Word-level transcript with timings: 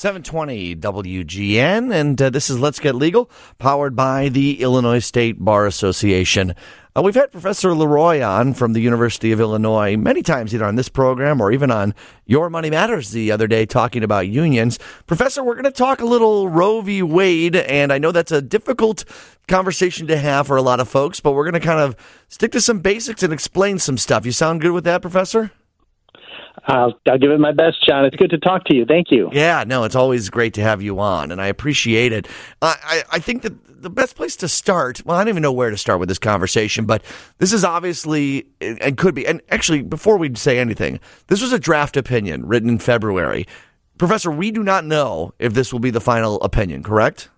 720 0.00 0.76
WGN, 0.76 1.92
and 1.92 2.22
uh, 2.22 2.30
this 2.30 2.48
is 2.48 2.58
Let's 2.58 2.78
Get 2.78 2.94
Legal, 2.94 3.30
powered 3.58 3.94
by 3.94 4.30
the 4.30 4.62
Illinois 4.62 5.00
State 5.00 5.44
Bar 5.44 5.66
Association. 5.66 6.54
Uh, 6.96 7.02
we've 7.02 7.14
had 7.14 7.30
Professor 7.30 7.68
LeRoy 7.72 8.26
on 8.26 8.54
from 8.54 8.72
the 8.72 8.80
University 8.80 9.30
of 9.30 9.40
Illinois 9.40 9.98
many 9.98 10.22
times, 10.22 10.54
either 10.54 10.64
on 10.64 10.76
this 10.76 10.88
program 10.88 11.38
or 11.38 11.52
even 11.52 11.70
on 11.70 11.94
Your 12.24 12.48
Money 12.48 12.70
Matters 12.70 13.10
the 13.10 13.30
other 13.30 13.46
day, 13.46 13.66
talking 13.66 14.02
about 14.02 14.26
unions. 14.26 14.78
Professor, 15.06 15.44
we're 15.44 15.52
going 15.52 15.64
to 15.64 15.70
talk 15.70 16.00
a 16.00 16.06
little 16.06 16.48
Roe 16.48 16.80
v. 16.80 17.02
Wade, 17.02 17.56
and 17.56 17.92
I 17.92 17.98
know 17.98 18.10
that's 18.10 18.32
a 18.32 18.40
difficult 18.40 19.04
conversation 19.48 20.06
to 20.06 20.16
have 20.16 20.46
for 20.46 20.56
a 20.56 20.62
lot 20.62 20.80
of 20.80 20.88
folks, 20.88 21.20
but 21.20 21.32
we're 21.32 21.44
going 21.44 21.60
to 21.60 21.66
kind 21.66 21.78
of 21.78 21.94
stick 22.28 22.52
to 22.52 22.62
some 22.62 22.78
basics 22.78 23.22
and 23.22 23.34
explain 23.34 23.78
some 23.78 23.98
stuff. 23.98 24.24
You 24.24 24.32
sound 24.32 24.62
good 24.62 24.72
with 24.72 24.84
that, 24.84 25.02
Professor? 25.02 25.50
I'll, 26.66 26.94
I'll 27.08 27.18
give 27.18 27.30
it 27.30 27.40
my 27.40 27.52
best, 27.52 27.84
John. 27.86 28.04
It's 28.04 28.16
good 28.16 28.30
to 28.30 28.38
talk 28.38 28.64
to 28.64 28.74
you. 28.74 28.84
Thank 28.84 29.10
you. 29.10 29.30
Yeah, 29.32 29.64
no, 29.66 29.84
it's 29.84 29.96
always 29.96 30.30
great 30.30 30.54
to 30.54 30.62
have 30.62 30.82
you 30.82 31.00
on, 31.00 31.30
and 31.30 31.40
I 31.40 31.46
appreciate 31.46 32.12
it. 32.12 32.28
I, 32.60 32.76
I, 32.82 33.02
I 33.16 33.18
think 33.18 33.42
that 33.42 33.82
the 33.82 33.90
best 33.90 34.14
place 34.16 34.36
to 34.36 34.48
start, 34.48 35.02
well, 35.04 35.16
I 35.16 35.20
don't 35.20 35.30
even 35.30 35.42
know 35.42 35.52
where 35.52 35.70
to 35.70 35.76
start 35.76 36.00
with 36.00 36.08
this 36.08 36.18
conversation, 36.18 36.84
but 36.84 37.02
this 37.38 37.52
is 37.52 37.64
obviously, 37.64 38.46
and 38.60 38.96
could 38.96 39.14
be, 39.14 39.26
and 39.26 39.40
actually, 39.48 39.82
before 39.82 40.18
we 40.18 40.34
say 40.34 40.58
anything, 40.58 41.00
this 41.28 41.40
was 41.40 41.52
a 41.52 41.58
draft 41.58 41.96
opinion 41.96 42.46
written 42.46 42.68
in 42.68 42.78
February. 42.78 43.46
Professor, 43.98 44.30
we 44.30 44.50
do 44.50 44.62
not 44.62 44.84
know 44.84 45.32
if 45.38 45.54
this 45.54 45.72
will 45.72 45.80
be 45.80 45.90
the 45.90 46.00
final 46.00 46.40
opinion, 46.42 46.82
correct? 46.82 47.28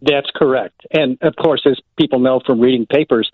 That's 0.00 0.30
correct. 0.34 0.86
And 0.92 1.18
of 1.22 1.34
course, 1.36 1.62
as 1.66 1.78
people 1.98 2.20
know 2.20 2.40
from 2.46 2.60
reading 2.60 2.86
papers, 2.86 3.30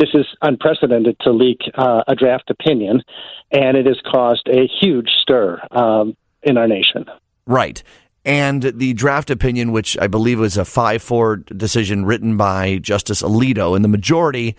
this 0.00 0.08
is 0.14 0.26
unprecedented 0.40 1.16
to 1.20 1.30
leak 1.30 1.60
uh, 1.74 2.02
a 2.08 2.16
draft 2.16 2.50
opinion, 2.50 3.02
and 3.52 3.76
it 3.76 3.86
has 3.86 4.00
caused 4.10 4.48
a 4.48 4.66
huge 4.80 5.08
stir 5.18 5.60
um, 5.70 6.16
in 6.42 6.56
our 6.56 6.66
nation. 6.66 7.04
Right. 7.46 7.82
And 8.24 8.62
the 8.62 8.92
draft 8.94 9.30
opinion, 9.30 9.72
which 9.72 9.96
I 9.98 10.06
believe 10.06 10.40
was 10.40 10.56
a 10.56 10.64
5 10.64 11.02
4 11.02 11.36
decision 11.36 12.04
written 12.04 12.36
by 12.36 12.78
Justice 12.78 13.22
Alito, 13.22 13.76
and 13.76 13.84
the 13.84 13.88
majority 13.88 14.56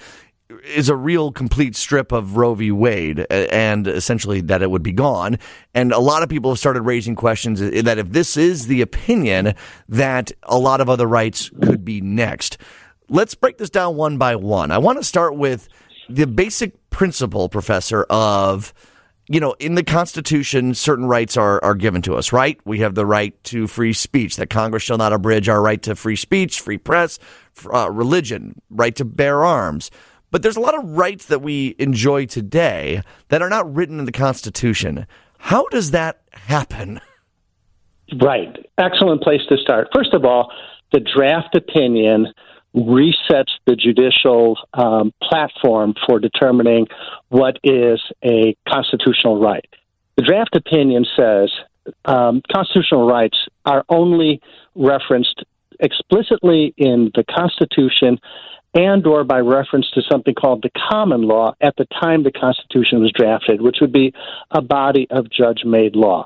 is 0.63 0.89
a 0.89 0.95
real 0.95 1.31
complete 1.31 1.75
strip 1.75 2.11
of 2.11 2.37
Roe 2.37 2.53
v. 2.53 2.71
Wade 2.71 3.25
and 3.29 3.87
essentially 3.87 4.41
that 4.41 4.61
it 4.61 4.69
would 4.69 4.83
be 4.83 4.91
gone. 4.91 5.39
And 5.73 5.91
a 5.91 5.99
lot 5.99 6.23
of 6.23 6.29
people 6.29 6.51
have 6.51 6.59
started 6.59 6.81
raising 6.81 7.15
questions 7.15 7.59
that 7.59 7.97
if 7.97 8.09
this 8.09 8.37
is 8.37 8.67
the 8.67 8.81
opinion, 8.81 9.53
that 9.87 10.31
a 10.43 10.57
lot 10.57 10.81
of 10.81 10.89
other 10.89 11.07
rights 11.07 11.49
could 11.61 11.85
be 11.85 12.01
next. 12.01 12.57
Let's 13.11 13.35
break 13.35 13.57
this 13.57 13.69
down 13.69 13.97
one 13.97 14.17
by 14.17 14.37
one. 14.37 14.71
I 14.71 14.77
want 14.77 14.97
to 14.97 15.03
start 15.03 15.35
with 15.35 15.67
the 16.09 16.25
basic 16.25 16.89
principle, 16.91 17.49
Professor, 17.49 18.03
of 18.09 18.73
you 19.27 19.41
know, 19.41 19.53
in 19.59 19.75
the 19.75 19.83
Constitution, 19.83 20.73
certain 20.73 21.05
rights 21.05 21.35
are, 21.35 21.61
are 21.63 21.75
given 21.75 22.01
to 22.03 22.15
us, 22.15 22.31
right? 22.31 22.57
We 22.65 22.79
have 22.79 22.95
the 22.95 23.05
right 23.05 23.41
to 23.45 23.67
free 23.67 23.91
speech, 23.91 24.37
that 24.37 24.49
Congress 24.49 24.83
shall 24.83 24.97
not 24.97 25.11
abridge 25.11 25.49
our 25.49 25.61
right 25.61 25.81
to 25.83 25.95
free 25.95 26.15
speech, 26.15 26.61
free 26.61 26.77
press, 26.77 27.19
uh, 27.73 27.91
religion, 27.91 28.61
right 28.69 28.95
to 28.95 29.05
bear 29.05 29.43
arms. 29.43 29.91
But 30.31 30.41
there's 30.41 30.57
a 30.57 30.61
lot 30.61 30.77
of 30.77 30.97
rights 30.97 31.25
that 31.25 31.41
we 31.41 31.75
enjoy 31.79 32.27
today 32.27 33.03
that 33.27 33.41
are 33.41 33.49
not 33.49 33.73
written 33.73 33.99
in 33.99 34.05
the 34.05 34.11
Constitution. 34.13 35.05
How 35.37 35.65
does 35.67 35.91
that 35.91 36.21
happen? 36.31 37.01
Right. 38.21 38.55
Excellent 38.77 39.21
place 39.21 39.41
to 39.49 39.57
start. 39.57 39.89
First 39.93 40.13
of 40.13 40.23
all, 40.23 40.51
the 40.93 41.01
draft 41.01 41.55
opinion 41.55 42.27
resets 42.75 43.51
the 43.65 43.75
judicial 43.75 44.57
um, 44.73 45.13
platform 45.21 45.93
for 46.07 46.19
determining 46.19 46.87
what 47.29 47.57
is 47.63 47.99
a 48.23 48.55
constitutional 48.67 49.41
right. 49.41 49.65
The 50.15 50.23
draft 50.23 50.55
opinion 50.55 51.05
says 51.15 51.51
um, 52.05 52.41
constitutional 52.51 53.07
rights 53.07 53.37
are 53.65 53.83
only 53.89 54.41
referenced 54.75 55.43
explicitly 55.79 56.73
in 56.77 57.11
the 57.15 57.23
Constitution 57.23 58.19
and 58.73 59.05
or 59.05 59.23
by 59.25 59.39
reference 59.39 59.89
to 59.91 60.01
something 60.09 60.33
called 60.33 60.63
the 60.63 60.69
common 60.89 61.23
law 61.23 61.53
at 61.59 61.75
the 61.77 61.85
time 61.99 62.23
the 62.23 62.31
Constitution 62.31 63.01
was 63.01 63.11
drafted, 63.13 63.61
which 63.61 63.77
would 63.81 63.91
be 63.91 64.13
a 64.51 64.61
body 64.61 65.07
of 65.09 65.29
judge-made 65.29 65.95
law. 65.95 66.25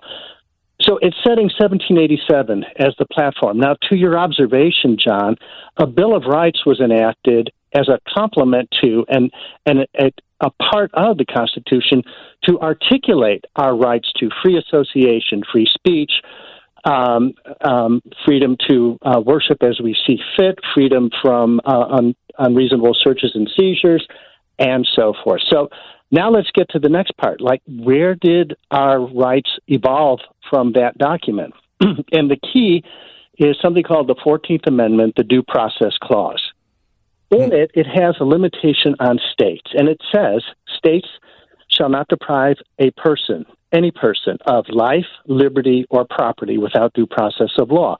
So 0.85 0.99
it's 1.01 1.17
setting 1.23 1.49
1787 1.57 2.63
as 2.77 2.93
the 2.99 3.05
platform. 3.05 3.57
Now, 3.57 3.75
to 3.89 3.97
your 3.97 4.19
observation, 4.19 4.97
John, 4.97 5.35
a 5.77 5.87
Bill 5.87 6.15
of 6.15 6.25
Rights 6.25 6.63
was 6.65 6.79
enacted 6.79 7.51
as 7.73 7.89
a 7.89 7.99
complement 8.13 8.69
to 8.81 9.03
and, 9.09 9.31
and 9.65 9.87
a, 9.99 10.11
a 10.41 10.51
part 10.51 10.91
of 10.93 11.17
the 11.17 11.25
Constitution 11.25 12.03
to 12.43 12.59
articulate 12.59 13.45
our 13.55 13.75
rights 13.75 14.11
to 14.19 14.29
free 14.43 14.57
association, 14.57 15.41
free 15.51 15.67
speech, 15.73 16.11
um, 16.85 17.33
um, 17.61 18.01
freedom 18.23 18.55
to 18.69 18.99
uh, 19.01 19.19
worship 19.19 19.63
as 19.63 19.79
we 19.81 19.95
see 20.05 20.19
fit, 20.37 20.59
freedom 20.75 21.09
from 21.21 21.59
uh, 21.65 21.85
un- 21.89 22.15
unreasonable 22.37 22.95
searches 23.03 23.31
and 23.33 23.49
seizures, 23.57 24.05
and 24.59 24.87
so 24.95 25.13
forth. 25.23 25.41
So 25.49 25.69
now 26.11 26.29
let's 26.29 26.51
get 26.53 26.69
to 26.69 26.79
the 26.79 26.89
next 26.89 27.17
part. 27.17 27.41
Like, 27.41 27.61
where 27.67 28.15
did 28.15 28.55
our 28.71 28.99
rights 28.99 29.49
evolve 29.67 30.19
from 30.49 30.73
that 30.73 30.97
document? 30.97 31.53
and 31.79 32.29
the 32.29 32.37
key 32.53 32.83
is 33.37 33.57
something 33.61 33.83
called 33.83 34.07
the 34.07 34.15
14th 34.15 34.67
Amendment, 34.67 35.15
the 35.17 35.23
Due 35.23 35.43
Process 35.43 35.97
Clause. 36.01 36.41
In 37.31 37.51
it, 37.51 37.71
it 37.73 37.87
has 37.87 38.15
a 38.19 38.23
limitation 38.23 38.95
on 38.99 39.19
states, 39.33 39.71
and 39.73 39.89
it 39.89 39.99
says 40.13 40.43
states 40.77 41.07
shall 41.67 41.89
not 41.89 42.07
deprive 42.07 42.57
a 42.79 42.91
person, 42.91 43.45
any 43.73 43.91
person, 43.91 44.37
of 44.45 44.65
life, 44.69 45.07
liberty, 45.25 45.85
or 45.89 46.05
property 46.05 46.57
without 46.57 46.93
due 46.93 47.07
process 47.07 47.51
of 47.57 47.71
law. 47.71 47.97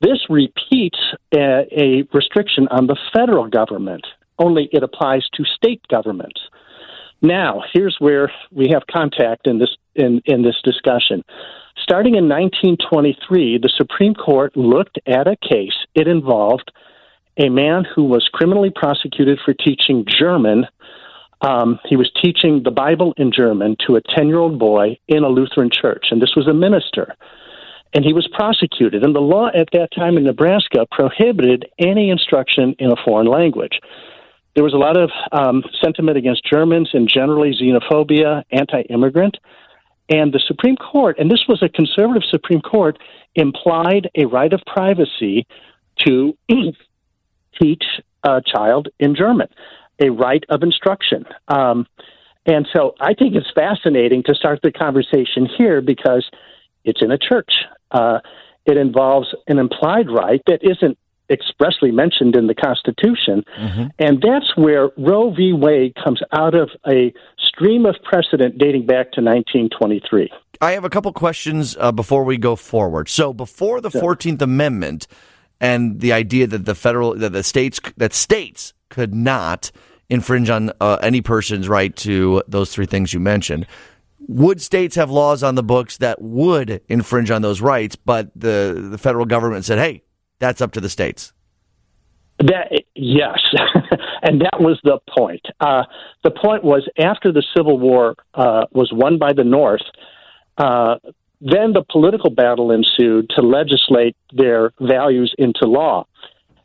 This 0.00 0.18
repeats 0.28 0.98
a, 1.34 1.66
a 1.72 2.04
restriction 2.12 2.68
on 2.70 2.86
the 2.86 2.96
federal 3.12 3.48
government, 3.48 4.06
only 4.38 4.68
it 4.70 4.82
applies 4.82 5.26
to 5.34 5.44
state 5.44 5.80
governments. 5.88 6.40
Now, 7.20 7.62
here's 7.72 7.96
where 7.98 8.32
we 8.52 8.68
have 8.68 8.82
contact 8.90 9.46
in 9.46 9.58
this 9.58 9.76
in, 9.94 10.22
in 10.24 10.42
this 10.42 10.56
discussion. 10.62 11.24
Starting 11.82 12.14
in 12.14 12.28
1923, 12.28 13.58
the 13.58 13.70
Supreme 13.76 14.14
Court 14.14 14.56
looked 14.56 14.98
at 15.06 15.26
a 15.26 15.36
case. 15.36 15.74
It 15.94 16.06
involved 16.06 16.70
a 17.36 17.48
man 17.48 17.84
who 17.84 18.04
was 18.04 18.28
criminally 18.32 18.70
prosecuted 18.74 19.38
for 19.44 19.54
teaching 19.54 20.04
German. 20.06 20.66
Um, 21.40 21.78
he 21.84 21.96
was 21.96 22.10
teaching 22.20 22.62
the 22.62 22.70
Bible 22.70 23.14
in 23.16 23.32
German 23.32 23.76
to 23.86 23.96
a 23.96 24.00
10 24.02 24.28
year 24.28 24.38
old 24.38 24.58
boy 24.58 24.98
in 25.08 25.24
a 25.24 25.28
Lutheran 25.28 25.70
church, 25.70 26.06
and 26.10 26.20
this 26.20 26.34
was 26.36 26.46
a 26.46 26.54
minister. 26.54 27.14
And 27.94 28.04
he 28.04 28.12
was 28.12 28.28
prosecuted. 28.28 29.02
And 29.02 29.14
the 29.14 29.20
law 29.20 29.48
at 29.54 29.70
that 29.72 29.88
time 29.96 30.18
in 30.18 30.24
Nebraska 30.24 30.86
prohibited 30.90 31.66
any 31.78 32.10
instruction 32.10 32.76
in 32.78 32.90
a 32.92 33.02
foreign 33.02 33.26
language 33.26 33.80
there 34.58 34.64
was 34.64 34.74
a 34.74 34.76
lot 34.76 34.96
of 34.96 35.12
um, 35.30 35.62
sentiment 35.80 36.18
against 36.18 36.44
Germans 36.44 36.90
and 36.92 37.08
generally 37.08 37.54
xenophobia, 37.54 38.42
anti 38.50 38.80
immigrant. 38.90 39.36
And 40.08 40.32
the 40.32 40.42
Supreme 40.48 40.74
Court, 40.74 41.16
and 41.20 41.30
this 41.30 41.44
was 41.48 41.62
a 41.62 41.68
conservative 41.68 42.24
Supreme 42.28 42.60
Court, 42.60 42.98
implied 43.36 44.10
a 44.16 44.24
right 44.24 44.52
of 44.52 44.60
privacy 44.66 45.46
to 45.98 46.36
teach 47.62 47.84
a 48.24 48.42
child 48.44 48.88
in 48.98 49.14
German, 49.14 49.46
a 50.00 50.10
right 50.10 50.42
of 50.48 50.64
instruction. 50.64 51.24
Um, 51.46 51.86
and 52.44 52.66
so 52.74 52.96
I 52.98 53.14
think 53.14 53.36
it's 53.36 53.52
fascinating 53.54 54.24
to 54.24 54.34
start 54.34 54.58
the 54.64 54.72
conversation 54.72 55.46
here 55.56 55.80
because 55.80 56.28
it's 56.82 57.00
in 57.00 57.12
a 57.12 57.18
church. 57.18 57.52
Uh, 57.92 58.18
it 58.66 58.76
involves 58.76 59.28
an 59.46 59.60
implied 59.60 60.10
right 60.10 60.42
that 60.48 60.64
isn't 60.68 60.98
expressly 61.30 61.90
mentioned 61.90 62.36
in 62.36 62.46
the 62.46 62.54
Constitution. 62.54 63.44
Mm-hmm. 63.58 63.84
And 63.98 64.22
that's 64.22 64.56
where 64.56 64.90
Roe 64.96 65.32
v. 65.34 65.52
Wade 65.52 65.94
comes 66.02 66.20
out 66.32 66.54
of 66.54 66.70
a 66.86 67.12
stream 67.38 67.86
of 67.86 67.96
precedent 68.02 68.58
dating 68.58 68.86
back 68.86 69.12
to 69.12 69.20
1923. 69.20 70.30
I 70.60 70.72
have 70.72 70.84
a 70.84 70.90
couple 70.90 71.12
questions 71.12 71.76
uh, 71.78 71.92
before 71.92 72.24
we 72.24 72.36
go 72.36 72.56
forward. 72.56 73.08
So, 73.08 73.32
before 73.32 73.80
the 73.80 73.90
Fourteenth 73.90 74.42
Amendment 74.42 75.06
and 75.60 76.00
the 76.00 76.12
idea 76.12 76.46
that 76.48 76.64
the 76.64 76.74
federal 76.74 77.14
that 77.14 77.32
the 77.32 77.42
states 77.42 77.80
that 77.96 78.12
states 78.12 78.72
could 78.88 79.14
not 79.14 79.70
infringe 80.08 80.50
on 80.50 80.72
uh, 80.80 80.98
any 81.02 81.20
person's 81.20 81.68
right 81.68 81.94
to 81.96 82.42
those 82.48 82.72
three 82.72 82.86
things 82.86 83.12
you 83.12 83.20
mentioned. 83.20 83.66
Would 84.26 84.60
states 84.60 84.96
have 84.96 85.10
laws 85.10 85.42
on 85.42 85.54
the 85.54 85.62
books 85.62 85.98
that 85.98 86.20
would 86.20 86.82
infringe 86.88 87.30
on 87.30 87.42
those 87.42 87.60
rights, 87.60 87.96
but 87.96 88.30
the, 88.34 88.88
the 88.90 88.98
federal 88.98 89.24
government 89.24 89.64
said, 89.64 89.78
hey, 89.78 90.02
that's 90.38 90.60
up 90.60 90.72
to 90.72 90.80
the 90.80 90.88
states. 90.88 91.32
That 92.38 92.84
yes, 92.94 93.40
and 94.22 94.40
that 94.42 94.60
was 94.60 94.78
the 94.84 94.98
point. 95.16 95.44
Uh, 95.58 95.84
the 96.22 96.30
point 96.30 96.62
was 96.62 96.88
after 96.98 97.32
the 97.32 97.42
Civil 97.56 97.78
War 97.78 98.14
uh, 98.34 98.66
was 98.70 98.90
won 98.92 99.18
by 99.18 99.32
the 99.32 99.42
North, 99.42 99.82
uh, 100.56 100.96
then 101.40 101.72
the 101.72 101.84
political 101.90 102.30
battle 102.30 102.70
ensued 102.70 103.30
to 103.30 103.42
legislate 103.42 104.16
their 104.32 104.72
values 104.80 105.34
into 105.38 105.66
law. 105.66 106.06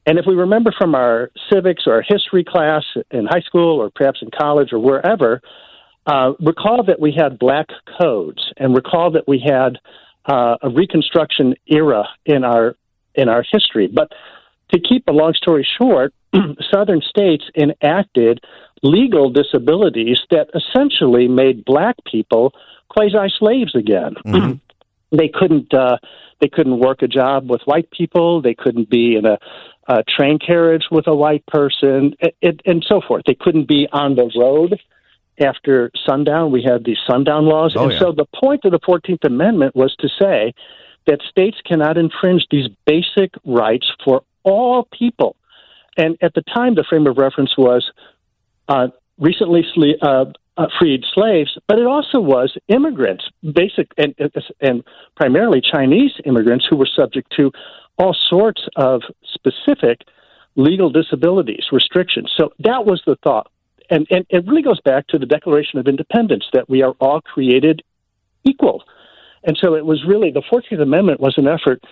And 0.05 0.19
if 0.19 0.25
we 0.27 0.35
remember 0.35 0.73
from 0.77 0.95
our 0.95 1.31
civics 1.51 1.83
or 1.87 2.01
history 2.01 2.43
class 2.43 2.83
in 3.09 3.25
high 3.25 3.41
school 3.41 3.81
or 3.81 3.89
perhaps 3.89 4.19
in 4.21 4.29
college 4.37 4.73
or 4.73 4.79
wherever, 4.79 5.41
uh, 6.05 6.33
recall 6.39 6.83
that 6.85 6.99
we 6.99 7.13
had 7.15 7.39
black 7.39 7.67
codes 7.99 8.43
and 8.57 8.75
recall 8.75 9.11
that 9.11 9.27
we 9.27 9.41
had 9.43 9.77
uh, 10.25 10.57
a 10.61 10.69
Reconstruction 10.69 11.55
era 11.67 12.03
in 12.25 12.43
our 12.43 12.75
in 13.15 13.29
our 13.29 13.43
history. 13.49 13.87
But 13.87 14.11
to 14.73 14.79
keep 14.79 15.07
a 15.07 15.11
long 15.11 15.33
story 15.33 15.67
short, 15.79 16.13
Southern 16.73 17.01
states 17.01 17.43
enacted 17.55 18.41
legal 18.81 19.29
disabilities 19.29 20.19
that 20.29 20.49
essentially 20.53 21.27
made 21.27 21.63
black 21.65 21.95
people 22.05 22.53
quasi 22.89 23.33
slaves 23.39 23.75
again. 23.75 24.15
Mm-hmm. 24.25 24.53
they 25.17 25.29
couldn't 25.33 25.73
uh, 25.73 25.97
they 26.41 26.49
couldn't 26.49 26.79
work 26.79 27.01
a 27.01 27.07
job 27.07 27.49
with 27.49 27.61
white 27.65 27.89
people. 27.91 28.41
They 28.41 28.53
couldn't 28.53 28.89
be 28.89 29.15
in 29.15 29.25
a, 29.25 29.37
a 29.87 30.03
train 30.03 30.39
carriage 30.39 30.85
with 30.91 31.07
a 31.07 31.15
white 31.15 31.45
person, 31.45 32.15
it, 32.19 32.35
it, 32.41 32.61
and 32.65 32.85
so 32.87 33.01
forth. 33.07 33.23
They 33.25 33.37
couldn't 33.39 33.67
be 33.67 33.87
on 33.91 34.15
the 34.15 34.29
road 34.37 34.79
after 35.39 35.91
sundown. 36.05 36.51
We 36.51 36.63
had 36.63 36.83
these 36.83 36.97
sundown 37.07 37.45
laws, 37.45 37.75
oh, 37.75 37.83
and 37.83 37.93
yeah. 37.93 37.99
so 37.99 38.11
the 38.11 38.25
point 38.35 38.65
of 38.65 38.71
the 38.71 38.79
Fourteenth 38.85 39.23
Amendment 39.23 39.75
was 39.75 39.95
to 39.99 40.09
say 40.19 40.53
that 41.07 41.21
states 41.29 41.57
cannot 41.65 41.97
infringe 41.97 42.45
these 42.49 42.67
basic 42.85 43.33
rights 43.45 43.91
for 44.03 44.23
all 44.43 44.87
people. 44.97 45.35
And 45.97 46.17
at 46.21 46.33
the 46.33 46.41
time, 46.41 46.75
the 46.75 46.83
frame 46.87 47.07
of 47.07 47.17
reference 47.17 47.55
was 47.57 47.89
uh, 48.67 48.87
recently 49.17 49.95
uh, 50.01 50.25
uh, 50.57 50.67
freed 50.79 51.03
slaves, 51.13 51.57
but 51.67 51.79
it 51.79 51.85
also 51.85 52.19
was 52.19 52.55
immigrants, 52.67 53.25
basic 53.53 53.91
and, 53.97 54.15
and 54.61 54.83
primarily 55.15 55.61
Chinese 55.61 56.11
immigrants 56.25 56.65
who 56.69 56.77
were 56.77 56.89
subject 56.95 57.31
to 57.37 57.51
all 57.97 58.15
sorts 58.29 58.61
of 58.75 59.01
specific 59.33 60.01
legal 60.55 60.89
disabilities, 60.89 61.65
restrictions. 61.71 62.31
So 62.37 62.53
that 62.59 62.85
was 62.85 63.01
the 63.05 63.15
thought. 63.23 63.51
And, 63.89 64.07
and 64.09 64.25
it 64.29 64.47
really 64.47 64.61
goes 64.61 64.79
back 64.81 65.07
to 65.07 65.17
the 65.17 65.25
Declaration 65.25 65.79
of 65.79 65.87
Independence 65.87 66.45
that 66.53 66.69
we 66.69 66.81
are 66.83 66.93
all 66.99 67.21
created 67.21 67.81
equal. 68.43 68.83
And 69.43 69.57
so 69.59 69.75
it 69.75 69.85
was 69.85 70.03
really 70.07 70.31
the 70.31 70.43
14th 70.51 70.81
Amendment 70.81 71.19
was 71.19 71.35
an 71.37 71.47
effort 71.47 71.83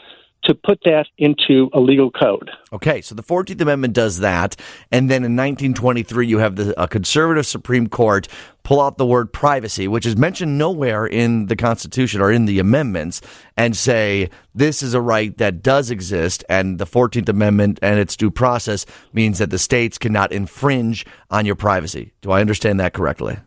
to 0.43 0.55
put 0.55 0.79
that 0.85 1.05
into 1.17 1.69
a 1.73 1.79
legal 1.79 2.09
code. 2.09 2.49
Okay, 2.73 3.01
so 3.01 3.13
the 3.13 3.23
14th 3.23 3.61
Amendment 3.61 3.93
does 3.93 4.19
that. 4.19 4.55
And 4.91 5.09
then 5.09 5.17
in 5.17 5.35
1923, 5.35 6.27
you 6.27 6.39
have 6.39 6.55
the 6.55 6.81
a 6.81 6.87
conservative 6.87 7.45
Supreme 7.45 7.87
Court 7.87 8.27
pull 8.63 8.81
out 8.81 8.97
the 8.97 9.05
word 9.05 9.31
privacy, 9.31 9.87
which 9.87 10.05
is 10.05 10.17
mentioned 10.17 10.57
nowhere 10.57 11.05
in 11.05 11.47
the 11.47 11.55
Constitution 11.55 12.21
or 12.21 12.31
in 12.31 12.45
the 12.45 12.59
amendments, 12.59 13.21
and 13.55 13.75
say 13.75 14.29
this 14.55 14.81
is 14.81 14.93
a 14.93 15.01
right 15.01 15.37
that 15.37 15.61
does 15.61 15.91
exist. 15.91 16.43
And 16.49 16.79
the 16.79 16.85
14th 16.85 17.29
Amendment 17.29 17.79
and 17.81 17.99
its 17.99 18.15
due 18.15 18.31
process 18.31 18.85
means 19.13 19.37
that 19.39 19.51
the 19.51 19.59
states 19.59 19.97
cannot 19.97 20.31
infringe 20.31 21.05
on 21.29 21.45
your 21.45 21.55
privacy. 21.55 22.13
Do 22.21 22.31
I 22.31 22.41
understand 22.41 22.79
that 22.79 22.93
correctly? 22.93 23.37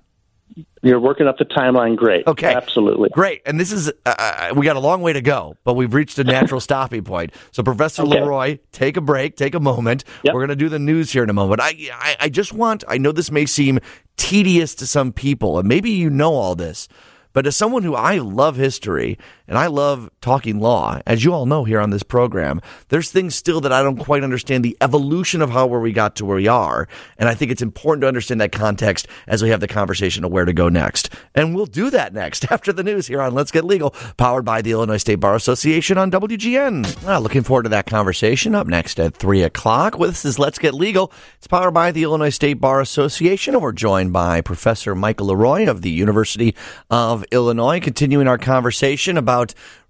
You're 0.84 1.00
working 1.00 1.26
up 1.26 1.38
the 1.38 1.46
timeline 1.46 1.96
great. 1.96 2.26
Okay. 2.26 2.54
Absolutely. 2.54 3.08
Great. 3.08 3.40
And 3.46 3.58
this 3.58 3.72
is, 3.72 3.88
uh, 4.04 4.14
uh, 4.18 4.52
we 4.54 4.66
got 4.66 4.76
a 4.76 4.80
long 4.80 5.00
way 5.00 5.14
to 5.14 5.22
go, 5.22 5.56
but 5.64 5.74
we've 5.74 5.94
reached 5.94 6.18
a 6.18 6.24
natural 6.24 6.60
stopping 6.68 7.02
point. 7.04 7.32
So, 7.52 7.62
Professor 7.62 8.02
Okay. 8.02 8.18
LeRoy, 8.20 8.58
take 8.70 8.96
a 8.96 9.00
break, 9.00 9.36
take 9.36 9.54
a 9.54 9.60
moment. 9.60 10.04
Yep. 10.24 10.34
We're 10.34 10.40
going 10.40 10.50
to 10.50 10.56
do 10.56 10.68
the 10.68 10.78
news 10.78 11.10
here 11.10 11.24
in 11.24 11.30
a 11.30 11.34
moment. 11.34 11.60
I, 11.62 11.88
I, 11.94 12.16
I 12.20 12.28
just 12.28 12.52
want, 12.52 12.84
I 12.86 12.98
know 12.98 13.12
this 13.12 13.30
may 13.30 13.46
seem 13.46 13.80
tedious 14.16 14.74
to 14.76 14.86
some 14.86 15.10
people, 15.12 15.58
and 15.58 15.66
maybe 15.66 15.90
you 15.90 16.10
know 16.10 16.34
all 16.34 16.54
this, 16.54 16.86
but 17.32 17.46
as 17.46 17.56
someone 17.56 17.82
who 17.82 17.94
I 17.94 18.18
love 18.18 18.56
history 18.56 19.18
and 19.46 19.58
I 19.58 19.66
love 19.66 20.10
talking 20.20 20.58
law, 20.58 21.00
as 21.06 21.22
you 21.22 21.34
all 21.34 21.44
know 21.44 21.64
here 21.64 21.80
on 21.80 21.90
this 21.90 22.02
program, 22.02 22.62
there's 22.88 23.10
things 23.10 23.34
still 23.34 23.60
that 23.60 23.72
I 23.72 23.82
don't 23.82 23.98
quite 23.98 24.24
understand 24.24 24.64
the 24.64 24.76
evolution 24.80 25.42
of 25.42 25.50
how 25.50 25.66
where 25.66 25.80
we 25.80 25.92
got 25.92 26.16
to 26.16 26.24
where 26.24 26.36
we 26.36 26.48
are. 26.48 26.88
And 27.18 27.28
I 27.28 27.34
think 27.34 27.50
it's 27.50 27.60
important 27.60 28.02
to 28.02 28.08
understand 28.08 28.40
that 28.40 28.52
context 28.52 29.06
as 29.26 29.42
we 29.42 29.50
have 29.50 29.60
the 29.60 29.68
conversation 29.68 30.24
of 30.24 30.30
where 30.30 30.46
to 30.46 30.52
go 30.52 30.70
next. 30.70 31.10
And 31.34 31.54
we'll 31.54 31.66
do 31.66 31.90
that 31.90 32.14
next 32.14 32.46
after 32.50 32.72
the 32.72 32.82
news 32.82 33.06
here 33.06 33.20
on 33.20 33.34
Let's 33.34 33.50
Get 33.50 33.64
Legal, 33.64 33.90
powered 34.16 34.44
by 34.44 34.62
the 34.62 34.72
Illinois 34.72 34.96
State 34.96 35.16
Bar 35.16 35.34
Association 35.34 35.98
on 35.98 36.10
WGN. 36.10 37.04
Well, 37.04 37.16
ah, 37.16 37.18
looking 37.18 37.42
forward 37.42 37.64
to 37.64 37.68
that 37.70 37.86
conversation 37.86 38.54
up 38.54 38.66
next 38.66 38.98
at 38.98 39.14
3 39.14 39.42
o'clock. 39.42 39.98
Well, 39.98 40.08
This 40.08 40.24
is 40.24 40.38
Let's 40.38 40.58
Get 40.58 40.72
Legal. 40.72 41.12
It's 41.36 41.46
powered 41.46 41.74
by 41.74 41.92
the 41.92 42.02
Illinois 42.02 42.30
State 42.30 42.54
Bar 42.54 42.80
Association, 42.80 43.54
and 43.54 43.62
we're 43.62 43.72
joined 43.72 44.12
by 44.12 44.40
Professor 44.40 44.94
Michael 44.94 45.26
LeRoy 45.26 45.68
of 45.68 45.82
the 45.82 45.90
University 45.90 46.54
of 46.88 47.24
Illinois, 47.30 47.80
continuing 47.80 48.26
our 48.26 48.38
conversation 48.38 49.18
about 49.18 49.33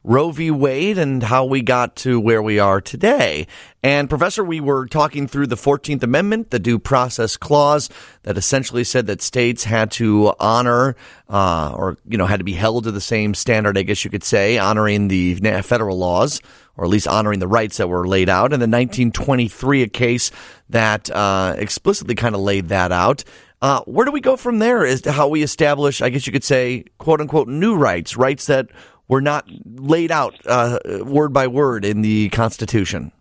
Roe 0.06 0.30
v. 0.30 0.50
Wade 0.50 0.98
and 0.98 1.22
how 1.22 1.46
we 1.46 1.62
got 1.62 1.96
to 1.96 2.20
where 2.20 2.42
we 2.42 2.58
are 2.58 2.82
today. 2.82 3.46
And 3.82 4.08
Professor, 4.08 4.44
we 4.44 4.60
were 4.60 4.86
talking 4.86 5.26
through 5.26 5.46
the 5.46 5.56
14th 5.56 6.02
Amendment, 6.02 6.50
the 6.50 6.58
Due 6.58 6.78
Process 6.78 7.38
Clause 7.38 7.88
that 8.22 8.36
essentially 8.36 8.84
said 8.84 9.06
that 9.06 9.22
states 9.22 9.64
had 9.64 9.90
to 9.92 10.34
honor, 10.38 10.94
uh, 11.30 11.72
or, 11.74 11.96
you 12.06 12.18
know, 12.18 12.26
had 12.26 12.40
to 12.40 12.44
be 12.44 12.52
held 12.52 12.84
to 12.84 12.92
the 12.92 13.00
same 13.00 13.32
standard, 13.32 13.78
I 13.78 13.82
guess 13.82 14.04
you 14.04 14.10
could 14.10 14.24
say, 14.24 14.58
honoring 14.58 15.08
the 15.08 15.36
federal 15.62 15.96
laws, 15.96 16.42
or 16.76 16.84
at 16.84 16.90
least 16.90 17.08
honoring 17.08 17.38
the 17.38 17.48
rights 17.48 17.78
that 17.78 17.88
were 17.88 18.06
laid 18.06 18.28
out. 18.28 18.52
And 18.52 18.60
then 18.60 18.70
1923, 18.70 19.84
a 19.84 19.88
case 19.88 20.30
that, 20.68 21.08
uh, 21.08 21.54
explicitly 21.56 22.14
kind 22.14 22.34
of 22.34 22.42
laid 22.42 22.68
that 22.68 22.92
out. 22.92 23.24
Uh, 23.62 23.80
where 23.86 24.04
do 24.04 24.12
we 24.12 24.20
go 24.20 24.36
from 24.36 24.58
there 24.58 24.84
as 24.84 25.00
to 25.00 25.12
how 25.12 25.28
we 25.28 25.42
establish, 25.42 26.02
I 26.02 26.10
guess 26.10 26.26
you 26.26 26.32
could 26.34 26.44
say, 26.44 26.84
quote 26.98 27.22
unquote, 27.22 27.48
new 27.48 27.76
rights, 27.76 28.14
rights 28.14 28.44
that 28.48 28.68
were 29.08 29.20
not 29.20 29.46
laid 29.64 30.10
out 30.10 30.34
uh, 30.46 30.78
word 31.02 31.32
by 31.32 31.46
word 31.46 31.84
in 31.84 32.02
the 32.02 32.28
Constitution? 32.30 33.12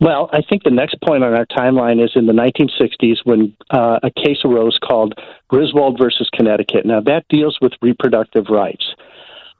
Well, 0.00 0.28
I 0.32 0.42
think 0.42 0.64
the 0.64 0.70
next 0.70 0.96
point 1.00 1.22
on 1.22 1.34
our 1.34 1.46
timeline 1.46 2.02
is 2.02 2.12
in 2.14 2.26
the 2.26 2.32
1960s 2.32 3.18
when 3.24 3.56
uh, 3.70 4.00
a 4.02 4.10
case 4.10 4.38
arose 4.44 4.78
called 4.86 5.14
Griswold 5.48 5.98
versus 5.98 6.28
Connecticut. 6.34 6.84
Now, 6.84 7.00
that 7.02 7.24
deals 7.28 7.58
with 7.60 7.72
reproductive 7.80 8.46
rights. 8.50 8.84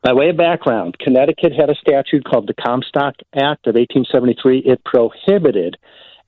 By 0.02 0.12
way 0.12 0.28
of 0.28 0.36
background, 0.36 0.98
Connecticut 0.98 1.52
had 1.58 1.70
a 1.70 1.74
statute 1.76 2.24
called 2.24 2.46
the 2.46 2.62
Comstock 2.62 3.14
Act 3.34 3.66
of 3.66 3.74
1873. 3.74 4.58
It 4.58 4.84
prohibited 4.84 5.78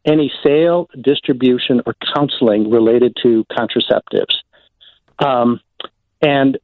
any 0.06 0.32
sale, 0.42 0.88
distribution, 1.02 1.82
or 1.84 1.94
counseling 2.14 2.70
related 2.70 3.16
to 3.22 3.44
contraceptives. 3.50 4.36
Um, 5.18 5.60
and 6.22 6.58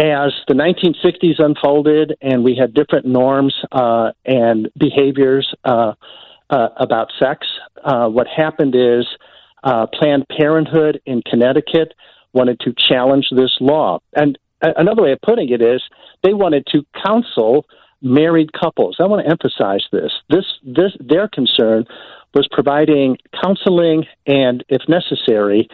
as 0.00 0.32
the 0.48 0.54
1960s 0.54 1.38
unfolded 1.38 2.16
and 2.22 2.42
we 2.42 2.56
had 2.56 2.72
different 2.72 3.04
norms 3.04 3.54
uh, 3.70 4.12
and 4.24 4.70
behaviors 4.78 5.54
uh, 5.64 5.92
uh, 6.48 6.68
about 6.76 7.08
sex, 7.18 7.46
uh, 7.84 8.08
what 8.08 8.26
happened 8.26 8.74
is 8.74 9.06
uh, 9.62 9.86
Planned 9.92 10.26
Parenthood 10.28 11.02
in 11.04 11.20
Connecticut 11.28 11.92
wanted 12.32 12.58
to 12.60 12.72
challenge 12.78 13.26
this 13.30 13.54
law. 13.60 13.98
And 14.14 14.38
another 14.62 15.02
way 15.02 15.12
of 15.12 15.20
putting 15.20 15.50
it 15.50 15.60
is 15.60 15.82
they 16.22 16.32
wanted 16.32 16.66
to 16.72 16.82
counsel 17.04 17.66
married 18.00 18.54
couples. 18.54 18.96
I 19.00 19.06
want 19.06 19.26
to 19.26 19.30
emphasize 19.30 19.84
this. 19.92 20.12
This, 20.30 20.46
this, 20.64 20.92
their 20.98 21.28
concern 21.28 21.84
was 22.32 22.48
providing 22.50 23.18
counseling 23.42 24.06
and, 24.26 24.64
if 24.70 24.80
necessary, 24.88 25.68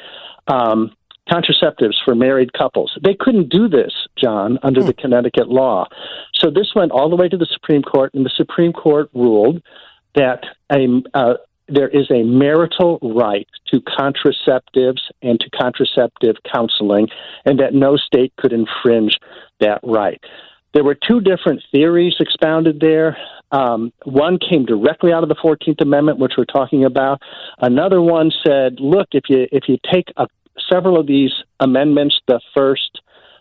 um, 0.48 0.96
contraceptives 1.28 1.96
for 2.04 2.14
married 2.14 2.52
couples. 2.52 2.96
They 3.02 3.14
couldn't 3.18 3.48
do 3.48 3.68
this, 3.68 3.92
John, 4.16 4.58
under 4.62 4.82
the 4.82 4.94
Connecticut 4.94 5.48
law. 5.48 5.86
So 6.34 6.50
this 6.50 6.72
went 6.74 6.92
all 6.92 7.10
the 7.10 7.16
way 7.16 7.28
to 7.28 7.36
the 7.36 7.48
Supreme 7.52 7.82
Court, 7.82 8.14
and 8.14 8.24
the 8.24 8.30
Supreme 8.36 8.72
Court 8.72 9.10
ruled 9.14 9.62
that 10.14 10.44
a, 10.70 10.86
uh, 11.14 11.34
there 11.68 11.88
is 11.88 12.10
a 12.10 12.22
marital 12.22 12.98
right 13.02 13.46
to 13.72 13.80
contraceptives 13.80 15.00
and 15.22 15.40
to 15.40 15.50
contraceptive 15.50 16.36
counseling, 16.52 17.08
and 17.44 17.58
that 17.58 17.74
no 17.74 17.96
state 17.96 18.32
could 18.36 18.52
infringe 18.52 19.18
that 19.60 19.80
right. 19.82 20.20
There 20.74 20.84
were 20.84 20.94
two 20.94 21.20
different 21.20 21.62
theories 21.72 22.14
expounded 22.20 22.80
there. 22.80 23.16
Um, 23.50 23.92
one 24.04 24.38
came 24.38 24.66
directly 24.66 25.12
out 25.12 25.22
of 25.22 25.28
the 25.28 25.36
Fourteenth 25.40 25.80
Amendment, 25.80 26.18
which 26.18 26.32
we're 26.36 26.44
talking 26.44 26.84
about. 26.84 27.22
Another 27.58 28.00
one 28.00 28.30
said, 28.46 28.78
"Look, 28.78 29.08
if 29.12 29.24
you 29.28 29.46
if 29.52 29.68
you 29.68 29.78
take 29.90 30.12
a, 30.16 30.26
several 30.70 30.98
of 30.98 31.06
these 31.06 31.32
amendments, 31.60 32.20
the 32.26 32.40
first, 32.54 33.00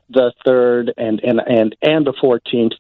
the 0.10 0.34
third, 0.46 0.94
and 0.98 1.20
and 1.24 1.40
and 1.48 1.76
and 1.82 2.06
the 2.06 2.14
Fourteenth, 2.20 2.74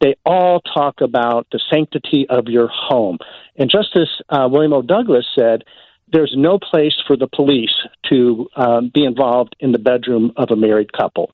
they 0.00 0.14
all 0.24 0.60
talk 0.60 1.00
about 1.00 1.46
the 1.52 1.60
sanctity 1.72 2.26
of 2.28 2.48
your 2.48 2.68
home." 2.68 3.18
And 3.56 3.70
Justice 3.70 4.10
uh, 4.28 4.48
William 4.50 4.72
O. 4.72 4.82
Douglas 4.82 5.26
said, 5.38 5.64
"There's 6.12 6.34
no 6.36 6.58
place 6.58 6.94
for 7.06 7.16
the 7.16 7.28
police 7.28 7.74
to 8.10 8.48
um, 8.56 8.90
be 8.92 9.04
involved 9.04 9.56
in 9.60 9.72
the 9.72 9.78
bedroom 9.78 10.32
of 10.36 10.50
a 10.50 10.56
married 10.56 10.92
couple." 10.92 11.32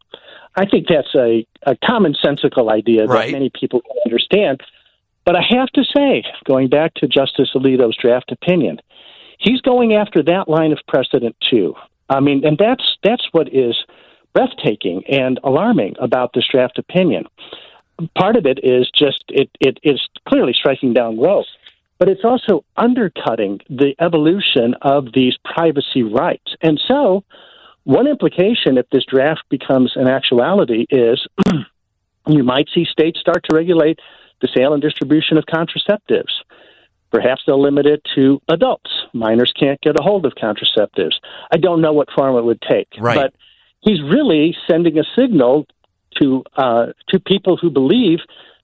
I 0.57 0.67
think 0.67 0.87
that's 0.89 1.13
a, 1.17 1.45
a 1.65 1.75
commonsensical 1.77 2.71
idea 2.71 3.07
Right. 3.07 3.27
that 3.27 3.33
many 3.33 3.51
people 3.51 3.81
can 3.81 3.97
understand. 4.07 4.61
But 5.25 5.37
I 5.37 5.43
have 5.51 5.69
to 5.71 5.85
say, 5.85 6.23
going 6.45 6.69
back 6.69 6.95
to 6.95 7.09
Justice 7.09 7.51
Alito's 7.55 7.97
draft 7.97 8.31
opinion, 8.31 8.79
he's 9.39 9.61
going 9.63 9.95
after 9.95 10.23
that 10.23 10.49
line 10.49 10.73
of 10.73 10.79
precedent 10.87 11.35
too. 11.51 11.75
I 12.09 12.21
mean, 12.21 12.45
and 12.45 12.59
that's 12.59 12.97
that's 13.03 13.27
what 13.33 13.53
is 13.53 13.77
breathtaking 14.35 15.05
and 15.09 15.39
alarming 15.45 15.95
about 16.01 16.33
this 16.35 16.47
draft 16.51 16.79
opinion. 16.79 17.25
Part 18.19 18.37
of 18.37 18.47
it 18.47 18.61
is 18.63 18.91
just 18.95 19.25
it 19.29 19.51
it 19.61 19.79
is 19.83 20.01
clearly 20.29 20.53
striking 20.53 20.93
down 20.93 21.19
Roe, 21.19 21.45
but 21.99 22.09
it's 22.09 22.25
also 22.25 22.65
undercutting 22.77 23.61
the 23.69 23.95
evolution 24.01 24.75
of 24.83 25.13
these 25.15 25.37
privacy 25.45 26.03
rights. 26.03 26.55
And 26.61 26.81
so, 26.87 27.25
one 27.85 28.07
implication 28.07 28.79
if 28.79 28.89
this 28.91 29.05
draft 29.05 29.43
becomes 29.49 29.93
an 29.97 30.09
actuality 30.09 30.87
is 30.91 31.27
You 32.27 32.43
might 32.43 32.69
see 32.75 32.87
states 32.91 33.21
start 33.21 33.45
to 33.49 33.57
regulate 33.57 33.99
the 34.41 34.49
sale 34.55 34.73
and 34.73 34.83
distribution 34.83 35.37
of 35.37 35.45
contraceptives. 35.45 36.33
Perhaps 37.15 37.43
they'll 37.47 37.63
limit 37.63 37.87
it 37.87 38.03
to 38.17 38.43
adults. 38.49 38.91
Minors 39.13 39.53
can't 39.57 39.81
get 39.81 39.95
a 39.97 40.03
hold 40.03 40.27
of 40.27 40.33
contraceptives. 40.33 41.13
I 41.53 41.59
don't 41.59 41.81
know 41.81 41.93
what 41.93 42.09
form 42.13 42.37
it 42.37 42.43
would 42.43 42.61
take, 42.61 42.89
right. 42.99 43.15
but 43.15 43.35
he's 43.83 44.03
really 44.03 44.57
sending 44.69 44.99
a 44.99 45.05
signal 45.17 45.67
to 46.21 46.43
uh, 46.57 46.87
to 47.11 47.21
people 47.21 47.57
who 47.57 47.71
believe 47.71 48.19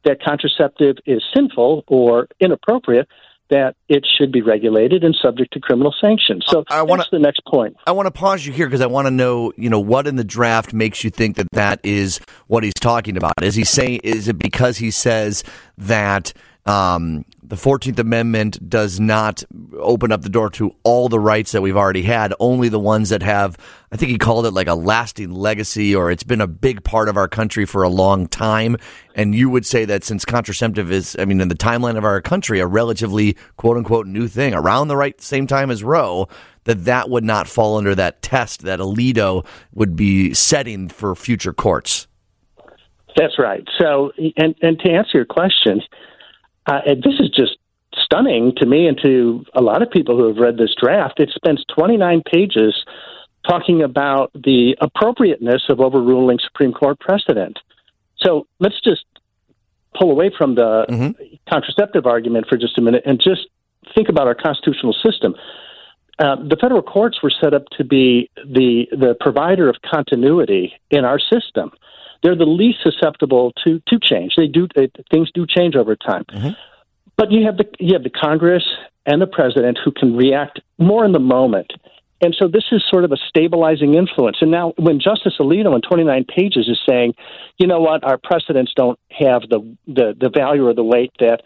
that 0.05 0.21
contraceptive 0.21 0.97
is 1.07 1.23
sinful 1.33 1.85
or 1.87 2.27
inappropriate 2.41 3.07
that 3.51 3.77
it 3.89 4.05
should 4.19 4.33
be 4.33 4.43
regulated 4.43 5.05
and 5.05 5.15
subject 5.23 5.53
to 5.53 5.61
criminal 5.61 5.95
sanctions. 6.01 6.45
So 6.49 6.65
I 6.69 6.83
wanna, 6.83 7.03
that's 7.03 7.11
the 7.11 7.19
next 7.21 7.43
point. 7.47 7.77
I 7.87 7.93
want 7.93 8.07
to 8.07 8.11
pause 8.11 8.45
you 8.47 8.53
here 8.53 8.67
because 8.67 8.81
I 8.81 8.87
want 8.87 9.07
to 9.07 9.13
know, 9.13 9.53
you 9.57 9.71
know, 9.71 9.81
what 9.81 10.09
in 10.09 10.17
the 10.17 10.25
draft 10.25 10.73
makes 10.73 11.05
you 11.05 11.11
think 11.11 11.37
that 11.37 11.47
that 11.53 11.81
is 11.85 12.21
what 12.49 12.65
he's 12.65 12.75
talking 12.75 13.17
about? 13.17 13.35
Is 13.43 13.55
he 13.55 13.65
saying? 13.65 14.01
Is 14.03 14.27
it 14.27 14.39
because 14.39 14.79
he 14.79 14.91
says 14.91 15.45
that 15.79 16.33
um, 16.71 17.25
the 17.43 17.57
14th 17.57 17.99
Amendment 17.99 18.69
does 18.69 19.01
not 19.01 19.43
open 19.77 20.13
up 20.13 20.23
the 20.23 20.29
door 20.29 20.51
to 20.51 20.73
all 20.85 21.09
the 21.09 21.19
rights 21.19 21.51
that 21.51 21.63
we've 21.63 21.77
already 21.77 22.03
had, 22.03 22.33
only 22.39 22.69
the 22.69 22.79
ones 22.79 23.09
that 23.09 23.25
have, 23.25 23.59
I 23.91 23.97
think 23.97 24.13
he 24.13 24.19
called 24.19 24.47
it 24.47 24.53
like 24.53 24.69
a 24.69 24.77
lasting 24.77 25.33
legacy 25.33 25.93
or 25.97 26.13
it's 26.13 26.23
been 26.23 26.41
a 26.41 26.47
big 26.47 26.85
part 26.85 27.09
of 27.09 27.17
our 27.17 27.27
country 27.27 27.65
for 27.65 27.83
a 27.83 27.89
long 27.89 28.29
time. 28.29 28.77
And 29.17 29.35
you 29.35 29.51
would 29.51 29.67
say 29.67 29.85
that 29.87 30.05
since 30.05 30.25
contraceptive 30.25 30.93
is, 30.93 31.17
I 31.19 31.25
mean, 31.25 31.41
in 31.41 31.49
the 31.49 31.57
timeline 31.57 31.99
of 31.99 32.05
our 32.05 32.21
country, 32.21 32.61
a 32.61 32.69
relatively 32.69 33.37
quote 33.57 33.77
unquote 33.77 34.07
new 34.07 34.29
thing 34.29 34.55
around 34.55 34.87
the 34.87 34.97
right 34.97 35.21
same 35.21 35.49
time 35.49 35.73
as 35.73 35.83
Roe, 35.83 36.29
that 36.65 36.85
that 36.85 37.11
would 37.11 37.25
not 37.25 37.49
fall 37.49 37.79
under 37.79 37.97
that 37.97 38.23
test 38.23 38.63
that 38.63 38.79
Alito 38.79 39.45
would 39.75 39.97
be 39.97 40.33
setting 40.35 40.89
for 40.89 41.17
future 41.17 41.53
courts. 41.53 42.07
That's 43.17 43.41
right. 43.41 43.67
So, 43.77 44.13
and, 44.37 44.55
and 44.63 44.79
to 44.79 44.91
answer 44.91 45.19
your 45.19 45.25
question, 45.25 45.81
uh, 46.67 46.81
this 46.87 47.15
is 47.19 47.31
just 47.31 47.57
stunning 48.05 48.53
to 48.57 48.67
me 48.67 48.87
and 48.87 48.99
to 49.03 49.45
a 49.55 49.61
lot 49.61 49.83
of 49.83 49.91
people 49.91 50.17
who 50.17 50.29
have 50.29 50.37
read 50.37 50.57
this 50.57 50.75
draft. 50.81 51.21
It 51.21 51.31
spends 51.35 51.65
29 51.75 52.23
pages 52.31 52.85
talking 53.49 53.83
about 53.83 54.31
the 54.35 54.77
appropriateness 54.81 55.65
of 55.69 55.81
overruling 55.81 56.39
Supreme 56.45 56.73
Court 56.73 56.99
precedent. 57.01 57.59
So 58.19 58.47
let's 58.59 58.81
just 58.83 59.05
pull 59.99 60.11
away 60.11 60.31
from 60.37 60.55
the 60.55 60.87
mm-hmm. 60.89 61.35
contraceptive 61.49 62.07
argument 62.07 62.47
for 62.49 62.57
just 62.57 62.79
a 62.79 62.83
minute 62.83 63.03
and 63.07 63.21
just 63.21 63.49
think 63.95 64.09
about 64.09 64.27
our 64.27 64.35
constitutional 64.35 64.95
system. 65.05 65.35
Uh, 66.19 66.37
the 66.37 66.57
federal 66.61 66.83
courts 66.83 67.23
were 67.23 67.33
set 67.41 67.55
up 67.55 67.65
to 67.79 67.83
be 67.83 68.31
the 68.37 68.87
the 68.91 69.17
provider 69.21 69.71
of 69.71 69.77
continuity 69.91 70.75
in 70.91 71.05
our 71.07 71.19
system 71.19 71.73
they're 72.23 72.37
the 72.37 72.45
least 72.45 72.79
susceptible 72.83 73.53
to 73.65 73.81
to 73.89 73.99
change. 74.01 74.35
They 74.37 74.47
do 74.47 74.69
they, 74.75 74.91
things 75.11 75.31
do 75.33 75.47
change 75.47 75.77
over 75.77 75.97
time, 75.97 76.25
mm-hmm. 76.25 76.51
but 77.17 77.31
you 77.31 77.47
have 77.47 77.57
the 77.57 77.67
you 77.79 77.95
have 77.95 78.03
the 78.03 78.11
Congress 78.11 78.65
and 79.07 79.21
the 79.21 79.27
president 79.27 79.79
who 79.85 79.93
can 79.93 80.17
react 80.17 80.61
more 80.79 81.05
in 81.05 81.13
the 81.13 81.21
moment. 81.21 81.73
And 82.23 82.37
so 82.39 82.49
this 82.49 82.65
is 82.71 82.85
sort 82.91 83.05
of 83.05 83.13
a 83.13 83.17
stabilizing 83.29 83.95
influence. 83.95 84.39
And 84.43 84.51
now, 84.51 84.75
when 84.77 85.01
Justice 85.01 85.35
Alito 85.41 85.75
in 85.75 85.81
29 85.81 86.25
pages 86.25 86.69
is 86.69 86.79
saying, 86.87 87.15
you 87.59 87.67
know 87.67 87.81
what, 87.81 88.05
our 88.05 88.19
precedents 88.19 88.73
don't 88.77 88.99
have 89.11 89.43
the, 89.49 89.77
the, 89.87 90.15
the 90.21 90.29
value 90.29 90.67
or 90.67 90.75
the 90.75 90.85
weight 90.85 91.13
that 91.19 91.43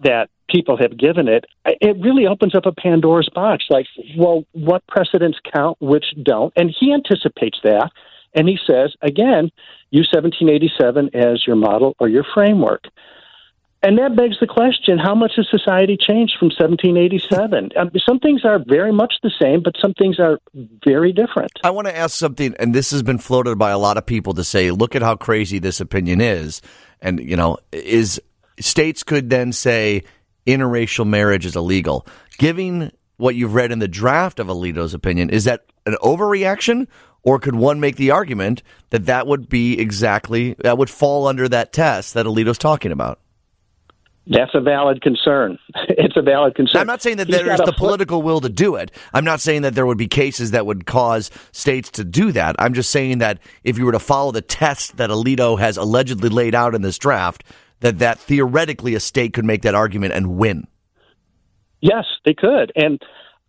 that 0.00 0.30
people 0.48 0.76
have 0.76 0.96
given 0.96 1.28
it, 1.28 1.44
it 1.64 1.96
really 2.00 2.26
opens 2.26 2.54
up 2.54 2.66
a 2.66 2.72
Pandora's 2.72 3.28
box. 3.34 3.64
Like, 3.68 3.86
well, 4.16 4.44
what 4.52 4.86
precedents 4.86 5.38
count, 5.52 5.76
which 5.80 6.06
don't? 6.22 6.52
And 6.56 6.74
he 6.78 6.94
anticipates 6.94 7.58
that. 7.64 7.90
And 8.34 8.48
he 8.48 8.58
says, 8.64 8.94
again, 9.02 9.50
use 9.90 10.08
1787 10.12 11.10
as 11.14 11.46
your 11.46 11.56
model 11.56 11.94
or 11.98 12.08
your 12.08 12.24
framework. 12.34 12.84
And 13.80 13.96
that 13.98 14.16
begs 14.16 14.36
the 14.40 14.46
question 14.48 14.98
how 14.98 15.14
much 15.14 15.32
has 15.36 15.46
society 15.50 15.96
changed 15.96 16.34
from 16.38 16.48
1787? 16.48 17.70
Um, 17.76 17.90
some 18.04 18.18
things 18.18 18.44
are 18.44 18.58
very 18.66 18.92
much 18.92 19.14
the 19.22 19.30
same, 19.40 19.62
but 19.62 19.74
some 19.80 19.94
things 19.94 20.18
are 20.18 20.40
very 20.84 21.12
different. 21.12 21.52
I 21.62 21.70
want 21.70 21.86
to 21.86 21.96
ask 21.96 22.16
something, 22.16 22.56
and 22.58 22.74
this 22.74 22.90
has 22.90 23.04
been 23.04 23.18
floated 23.18 23.56
by 23.56 23.70
a 23.70 23.78
lot 23.78 23.96
of 23.96 24.04
people 24.04 24.34
to 24.34 24.42
say, 24.42 24.72
look 24.72 24.96
at 24.96 25.02
how 25.02 25.14
crazy 25.14 25.60
this 25.60 25.80
opinion 25.80 26.20
is. 26.20 26.60
And, 27.00 27.20
you 27.20 27.36
know, 27.36 27.58
is 27.70 28.20
states 28.58 29.04
could 29.04 29.30
then 29.30 29.52
say 29.52 30.02
interracial 30.44 31.06
marriage 31.06 31.46
is 31.46 31.54
illegal. 31.54 32.04
Giving 32.38 32.90
what 33.18 33.34
you've 33.34 33.54
read 33.54 33.70
in 33.70 33.78
the 33.78 33.88
draft 33.88 34.40
of 34.40 34.46
Alito's 34.46 34.94
opinion, 34.94 35.30
is 35.30 35.44
that 35.44 35.66
an 35.86 35.96
overreaction 36.02 36.88
or 37.22 37.38
could 37.38 37.54
one 37.54 37.80
make 37.80 37.96
the 37.96 38.10
argument 38.10 38.62
that 38.90 39.06
that 39.06 39.26
would 39.26 39.48
be 39.48 39.78
exactly, 39.78 40.54
that 40.60 40.78
would 40.78 40.88
fall 40.88 41.26
under 41.26 41.48
that 41.48 41.72
test 41.72 42.14
that 42.14 42.26
Alito's 42.26 42.58
talking 42.58 42.92
about? 42.92 43.20
That's 44.26 44.54
a 44.54 44.60
valid 44.60 45.02
concern. 45.02 45.58
It's 45.90 46.16
a 46.16 46.22
valid 46.22 46.54
concern. 46.54 46.80
I'm 46.80 46.86
not 46.86 47.02
saying 47.02 47.16
that 47.16 47.28
there 47.28 47.52
is 47.52 47.60
the 47.60 47.72
political 47.72 48.22
will 48.22 48.40
to 48.40 48.48
do 48.48 48.76
it. 48.76 48.92
I'm 49.12 49.24
not 49.24 49.40
saying 49.40 49.62
that 49.62 49.74
there 49.74 49.84
would 49.84 49.98
be 49.98 50.06
cases 50.06 50.52
that 50.52 50.64
would 50.64 50.86
cause 50.86 51.30
states 51.50 51.90
to 51.92 52.04
do 52.04 52.32
that. 52.32 52.56
I'm 52.58 52.72
just 52.72 52.90
saying 52.90 53.18
that 53.18 53.40
if 53.64 53.78
you 53.78 53.84
were 53.84 53.92
to 53.92 53.98
follow 53.98 54.30
the 54.30 54.40
test 54.40 54.96
that 54.98 55.10
Alito 55.10 55.58
has 55.58 55.76
allegedly 55.76 56.28
laid 56.28 56.54
out 56.54 56.74
in 56.74 56.82
this 56.82 56.96
draft, 56.98 57.42
that 57.80 57.98
that 57.98 58.18
theoretically 58.20 58.94
a 58.94 59.00
state 59.00 59.34
could 59.34 59.44
make 59.44 59.62
that 59.62 59.74
argument 59.74 60.14
and 60.14 60.38
win. 60.38 60.66
Yes, 61.80 62.04
they 62.24 62.34
could. 62.34 62.72
And 62.74 63.00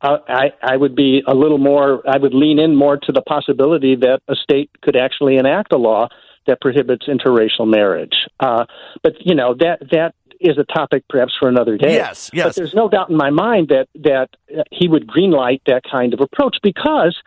uh, 0.02 0.18
I, 0.28 0.54
I 0.62 0.78
would 0.78 0.96
be 0.96 1.24
a 1.28 1.34
little 1.34 1.58
more, 1.58 2.02
I 2.08 2.18
would 2.18 2.34
lean 2.34 2.60
in 2.60 2.76
more 2.76 2.98
to 2.98 3.12
the 3.12 3.22
possibility 3.22 3.96
that 3.96 4.22
a 4.28 4.36
state 4.36 4.70
could 4.82 4.96
actually 4.96 5.38
enact 5.38 5.74
a 5.74 5.78
law 5.78 6.08
that 6.48 6.62
prohibits 6.62 7.08
interracial 7.08 7.68
marriage. 7.68 8.16
Uh, 8.40 8.66
but, 9.04 9.14
you 9.20 9.36
know, 9.36 9.54
that, 9.60 9.80
that 9.92 10.16
is 10.40 10.58
a 10.58 10.64
topic 10.64 11.04
perhaps 11.10 11.34
for 11.38 11.50
another 11.50 11.78
day. 11.78 11.94
Yes, 11.94 12.30
yes. 12.34 12.48
But 12.48 12.56
there's 12.56 12.74
no 12.74 12.88
doubt 12.88 13.10
in 13.10 13.18
my 13.18 13.30
mind 13.30 13.70
that, 13.70 13.88
that 13.96 14.30
he 14.72 14.88
would 14.88 15.06
greenlight 15.06 15.62
that 15.68 15.84
kind 15.90 16.14
of 16.14 16.22
approach 16.22 16.58
because, 16.64 17.18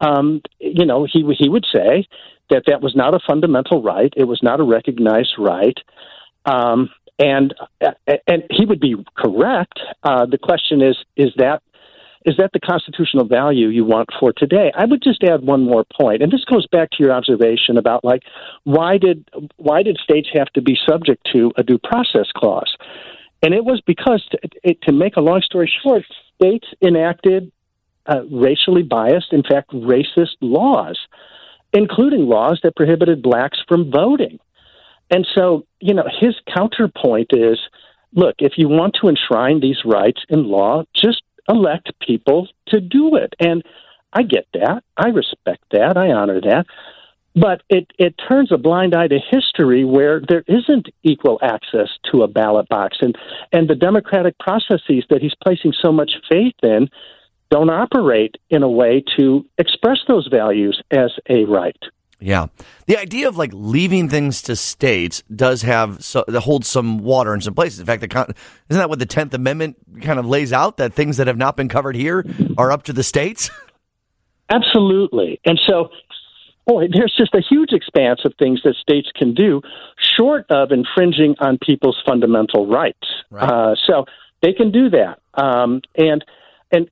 um, 0.00 0.40
you 0.58 0.86
know, 0.86 1.06
he, 1.10 1.22
he 1.38 1.48
would 1.50 1.66
say 1.70 2.06
that 2.48 2.64
that 2.66 2.80
was 2.80 2.96
not 2.96 3.14
a 3.14 3.20
fundamental 3.26 3.82
right. 3.82 4.12
It 4.16 4.24
was 4.24 4.40
not 4.42 4.58
a 4.58 4.64
recognized 4.64 5.34
right. 5.38 5.78
Um, 6.46 6.90
and 7.22 7.54
and 8.26 8.42
he 8.50 8.66
would 8.66 8.80
be 8.80 8.96
correct. 9.16 9.78
Uh, 10.02 10.26
the 10.26 10.38
question 10.38 10.82
is: 10.82 10.96
is 11.16 11.30
that 11.36 11.62
is 12.24 12.36
that 12.38 12.50
the 12.52 12.60
constitutional 12.60 13.26
value 13.26 13.68
you 13.68 13.84
want 13.84 14.08
for 14.18 14.32
today? 14.32 14.72
I 14.74 14.84
would 14.84 15.02
just 15.02 15.22
add 15.24 15.42
one 15.42 15.62
more 15.62 15.84
point, 16.00 16.22
and 16.22 16.32
this 16.32 16.44
goes 16.44 16.66
back 16.66 16.90
to 16.92 16.96
your 17.00 17.12
observation 17.12 17.78
about 17.78 18.04
like 18.04 18.22
why 18.64 18.98
did 18.98 19.28
why 19.56 19.82
did 19.82 19.98
states 20.02 20.28
have 20.34 20.48
to 20.54 20.62
be 20.62 20.76
subject 20.88 21.26
to 21.32 21.52
a 21.56 21.62
due 21.62 21.78
process 21.78 22.26
clause? 22.34 22.76
And 23.44 23.54
it 23.54 23.64
was 23.64 23.80
because, 23.84 24.24
to, 24.30 24.38
it, 24.62 24.80
to 24.82 24.92
make 24.92 25.16
a 25.16 25.20
long 25.20 25.42
story 25.42 25.70
short, 25.82 26.04
states 26.36 26.68
enacted 26.80 27.50
uh, 28.06 28.22
racially 28.30 28.82
biased, 28.82 29.32
in 29.32 29.42
fact, 29.42 29.72
racist 29.72 30.36
laws, 30.40 30.98
including 31.72 32.26
laws 32.26 32.60
that 32.62 32.76
prohibited 32.76 33.20
blacks 33.20 33.58
from 33.68 33.90
voting. 33.90 34.38
And 35.12 35.26
so, 35.34 35.66
you 35.78 35.92
know, 35.94 36.08
his 36.20 36.34
counterpoint 36.52 37.28
is 37.32 37.58
look, 38.14 38.36
if 38.38 38.54
you 38.56 38.68
want 38.68 38.96
to 39.00 39.08
enshrine 39.08 39.60
these 39.60 39.84
rights 39.84 40.20
in 40.28 40.44
law, 40.44 40.84
just 40.94 41.22
elect 41.48 41.92
people 42.00 42.48
to 42.68 42.80
do 42.80 43.16
it. 43.16 43.34
And 43.38 43.62
I 44.12 44.22
get 44.22 44.46
that. 44.54 44.82
I 44.96 45.08
respect 45.08 45.64
that. 45.70 45.96
I 45.96 46.12
honor 46.12 46.40
that. 46.40 46.66
But 47.34 47.62
it, 47.70 47.90
it 47.98 48.14
turns 48.28 48.52
a 48.52 48.58
blind 48.58 48.94
eye 48.94 49.08
to 49.08 49.18
history 49.18 49.84
where 49.84 50.20
there 50.20 50.44
isn't 50.46 50.88
equal 51.02 51.38
access 51.42 51.88
to 52.10 52.22
a 52.22 52.28
ballot 52.28 52.68
box. 52.68 52.98
And, 53.00 53.16
and 53.52 53.68
the 53.68 53.74
democratic 53.74 54.38
processes 54.38 55.04
that 55.08 55.22
he's 55.22 55.34
placing 55.42 55.72
so 55.80 55.92
much 55.92 56.12
faith 56.28 56.54
in 56.62 56.88
don't 57.50 57.70
operate 57.70 58.36
in 58.50 58.62
a 58.62 58.68
way 58.68 59.02
to 59.18 59.46
express 59.58 59.98
those 60.08 60.28
values 60.30 60.82
as 60.90 61.12
a 61.28 61.44
right. 61.44 61.76
Yeah, 62.22 62.46
the 62.86 62.96
idea 62.98 63.28
of 63.28 63.36
like 63.36 63.50
leaving 63.52 64.08
things 64.08 64.42
to 64.42 64.54
states 64.54 65.24
does 65.34 65.62
have 65.62 66.04
so 66.04 66.24
that 66.28 66.40
holds 66.40 66.68
some 66.68 66.98
water 66.98 67.34
in 67.34 67.40
some 67.40 67.54
places. 67.54 67.80
In 67.80 67.86
fact, 67.86 68.00
the 68.00 68.34
isn't 68.68 68.80
that 68.80 68.88
what 68.88 69.00
the 69.00 69.06
Tenth 69.06 69.34
Amendment 69.34 69.76
kind 70.02 70.20
of 70.20 70.26
lays 70.26 70.52
out 70.52 70.76
that 70.76 70.92
things 70.92 71.16
that 71.16 71.26
have 71.26 71.36
not 71.36 71.56
been 71.56 71.68
covered 71.68 71.96
here 71.96 72.24
are 72.56 72.70
up 72.70 72.84
to 72.84 72.92
the 72.92 73.02
states. 73.02 73.50
Absolutely, 74.48 75.40
and 75.44 75.60
so 75.66 75.90
boy, 76.66 76.86
there's 76.92 77.14
just 77.18 77.34
a 77.34 77.40
huge 77.40 77.72
expanse 77.72 78.20
of 78.24 78.34
things 78.38 78.60
that 78.64 78.76
states 78.76 79.08
can 79.16 79.34
do, 79.34 79.60
short 80.16 80.46
of 80.48 80.70
infringing 80.70 81.34
on 81.40 81.58
people's 81.58 82.00
fundamental 82.06 82.66
rights. 82.68 83.08
Right. 83.30 83.48
Uh, 83.48 83.74
so 83.86 84.04
they 84.42 84.52
can 84.52 84.70
do 84.70 84.90
that, 84.90 85.18
um, 85.34 85.80
and 85.96 86.24
and 86.72 86.90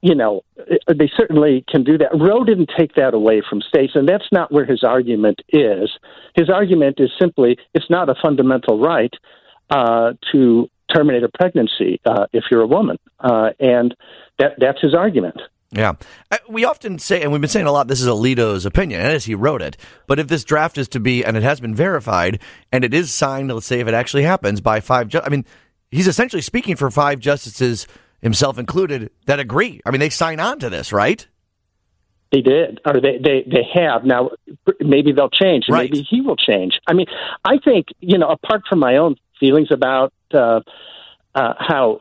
you 0.00 0.14
know 0.14 0.42
they 0.88 1.10
certainly 1.16 1.64
can 1.68 1.84
do 1.84 1.98
that. 1.98 2.10
Roe 2.14 2.44
didn't 2.44 2.70
take 2.78 2.94
that 2.94 3.14
away 3.14 3.42
from 3.48 3.60
states, 3.60 3.92
and 3.94 4.08
that's 4.08 4.28
not 4.32 4.52
where 4.52 4.64
his 4.64 4.82
argument 4.82 5.40
is. 5.48 5.90
His 6.34 6.48
argument 6.48 6.96
is 6.98 7.10
simply 7.18 7.58
it's 7.74 7.90
not 7.90 8.08
a 8.08 8.14
fundamental 8.22 8.80
right 8.80 9.12
uh, 9.70 10.12
to 10.32 10.70
terminate 10.94 11.24
a 11.24 11.28
pregnancy 11.28 12.00
uh, 12.06 12.26
if 12.32 12.44
you're 12.50 12.62
a 12.62 12.66
woman, 12.66 12.98
uh, 13.20 13.50
and 13.58 13.94
that 14.38 14.52
that's 14.58 14.80
his 14.80 14.94
argument. 14.94 15.40
Yeah. 15.72 15.94
Uh, 16.30 16.38
we 16.48 16.64
often 16.64 16.98
say, 16.98 17.22
and 17.22 17.32
we've 17.32 17.40
been 17.40 17.50
saying 17.50 17.66
a 17.66 17.72
lot, 17.72 17.88
this 17.88 18.00
is 18.00 18.06
Alito's 18.06 18.66
opinion, 18.66 19.00
and 19.00 19.12
as 19.12 19.24
he 19.24 19.34
wrote 19.34 19.62
it. 19.62 19.76
But 20.06 20.18
if 20.18 20.28
this 20.28 20.44
draft 20.44 20.78
is 20.78 20.88
to 20.88 21.00
be, 21.00 21.24
and 21.24 21.36
it 21.36 21.42
has 21.42 21.60
been 21.60 21.74
verified, 21.74 22.40
and 22.70 22.84
it 22.84 22.94
is 22.94 23.12
signed, 23.12 23.52
let's 23.52 23.66
say 23.66 23.80
if 23.80 23.88
it 23.88 23.94
actually 23.94 24.22
happens, 24.22 24.60
by 24.60 24.80
five, 24.80 25.08
ju- 25.08 25.20
I 25.22 25.28
mean, 25.28 25.44
he's 25.90 26.06
essentially 26.06 26.42
speaking 26.42 26.76
for 26.76 26.90
five 26.90 27.18
justices, 27.18 27.86
himself 28.20 28.58
included, 28.58 29.10
that 29.26 29.40
agree. 29.40 29.80
I 29.84 29.90
mean, 29.90 30.00
they 30.00 30.10
sign 30.10 30.40
on 30.40 30.58
to 30.60 30.70
this, 30.70 30.92
right? 30.92 31.26
They 32.32 32.40
did, 32.40 32.80
or 32.84 33.00
they, 33.00 33.18
they, 33.22 33.44
they 33.46 33.66
have. 33.74 34.04
Now, 34.04 34.30
maybe 34.80 35.12
they'll 35.12 35.30
change. 35.30 35.66
Right. 35.68 35.90
Maybe 35.90 36.06
he 36.08 36.20
will 36.20 36.36
change. 36.36 36.78
I 36.86 36.92
mean, 36.92 37.06
I 37.44 37.58
think, 37.64 37.86
you 38.00 38.18
know, 38.18 38.28
apart 38.28 38.62
from 38.68 38.80
my 38.80 38.96
own 38.96 39.16
feelings 39.38 39.68
about 39.70 40.12
uh, 40.34 40.60
uh, 41.34 41.54
how 41.58 42.00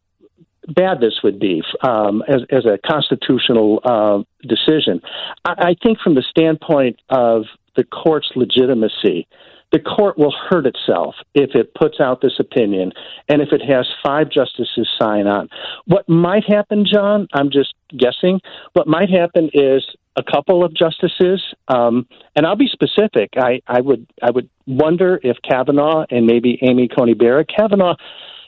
bad 0.68 1.00
this 1.00 1.20
would 1.24 1.40
be 1.40 1.62
um, 1.84 2.24
as, 2.28 2.42
as 2.50 2.66
a 2.66 2.80
constitutional 2.86 3.80
uh, 3.84 4.24
decision, 4.48 5.02
I, 5.46 5.52
I 5.58 5.76
think 5.82 6.00
from 6.00 6.16
the 6.16 6.24
standpoint 6.28 7.00
of 7.10 7.44
the 7.76 7.84
court's 7.84 8.32
legitimacy, 8.36 9.28
the 9.76 9.82
court 9.82 10.18
will 10.18 10.34
hurt 10.50 10.66
itself 10.66 11.16
if 11.34 11.54
it 11.54 11.76
puts 11.76 12.00
out 12.00 12.22
this 12.22 12.40
opinion 12.40 12.94
and 13.28 13.42
if 13.42 13.50
it 13.52 13.62
has 13.62 13.86
five 14.02 14.30
justices 14.30 14.90
sign 14.98 15.28
on. 15.28 15.50
What 15.84 16.08
might 16.08 16.46
happen, 16.46 16.86
John, 16.90 17.28
I'm 17.34 17.52
just 17.52 17.74
guessing, 17.90 18.40
what 18.72 18.88
might 18.88 19.10
happen 19.10 19.50
is 19.54 19.84
a 20.16 20.24
couple 20.24 20.64
of 20.64 20.74
justices, 20.74 21.44
um, 21.68 22.08
and 22.38 22.46
I'll 22.46 22.56
be 22.56 22.70
specific. 22.72 23.32
I, 23.36 23.62
I 23.68 23.82
would 23.82 24.08
I 24.24 24.32
would 24.32 24.50
wonder 24.66 25.20
if 25.24 25.36
Kavanaugh 25.44 26.06
and 26.10 26.26
maybe 26.26 26.58
Amy 26.62 26.88
Coney 26.88 27.14
Barrett, 27.14 27.50
Kavanaugh 27.54 27.98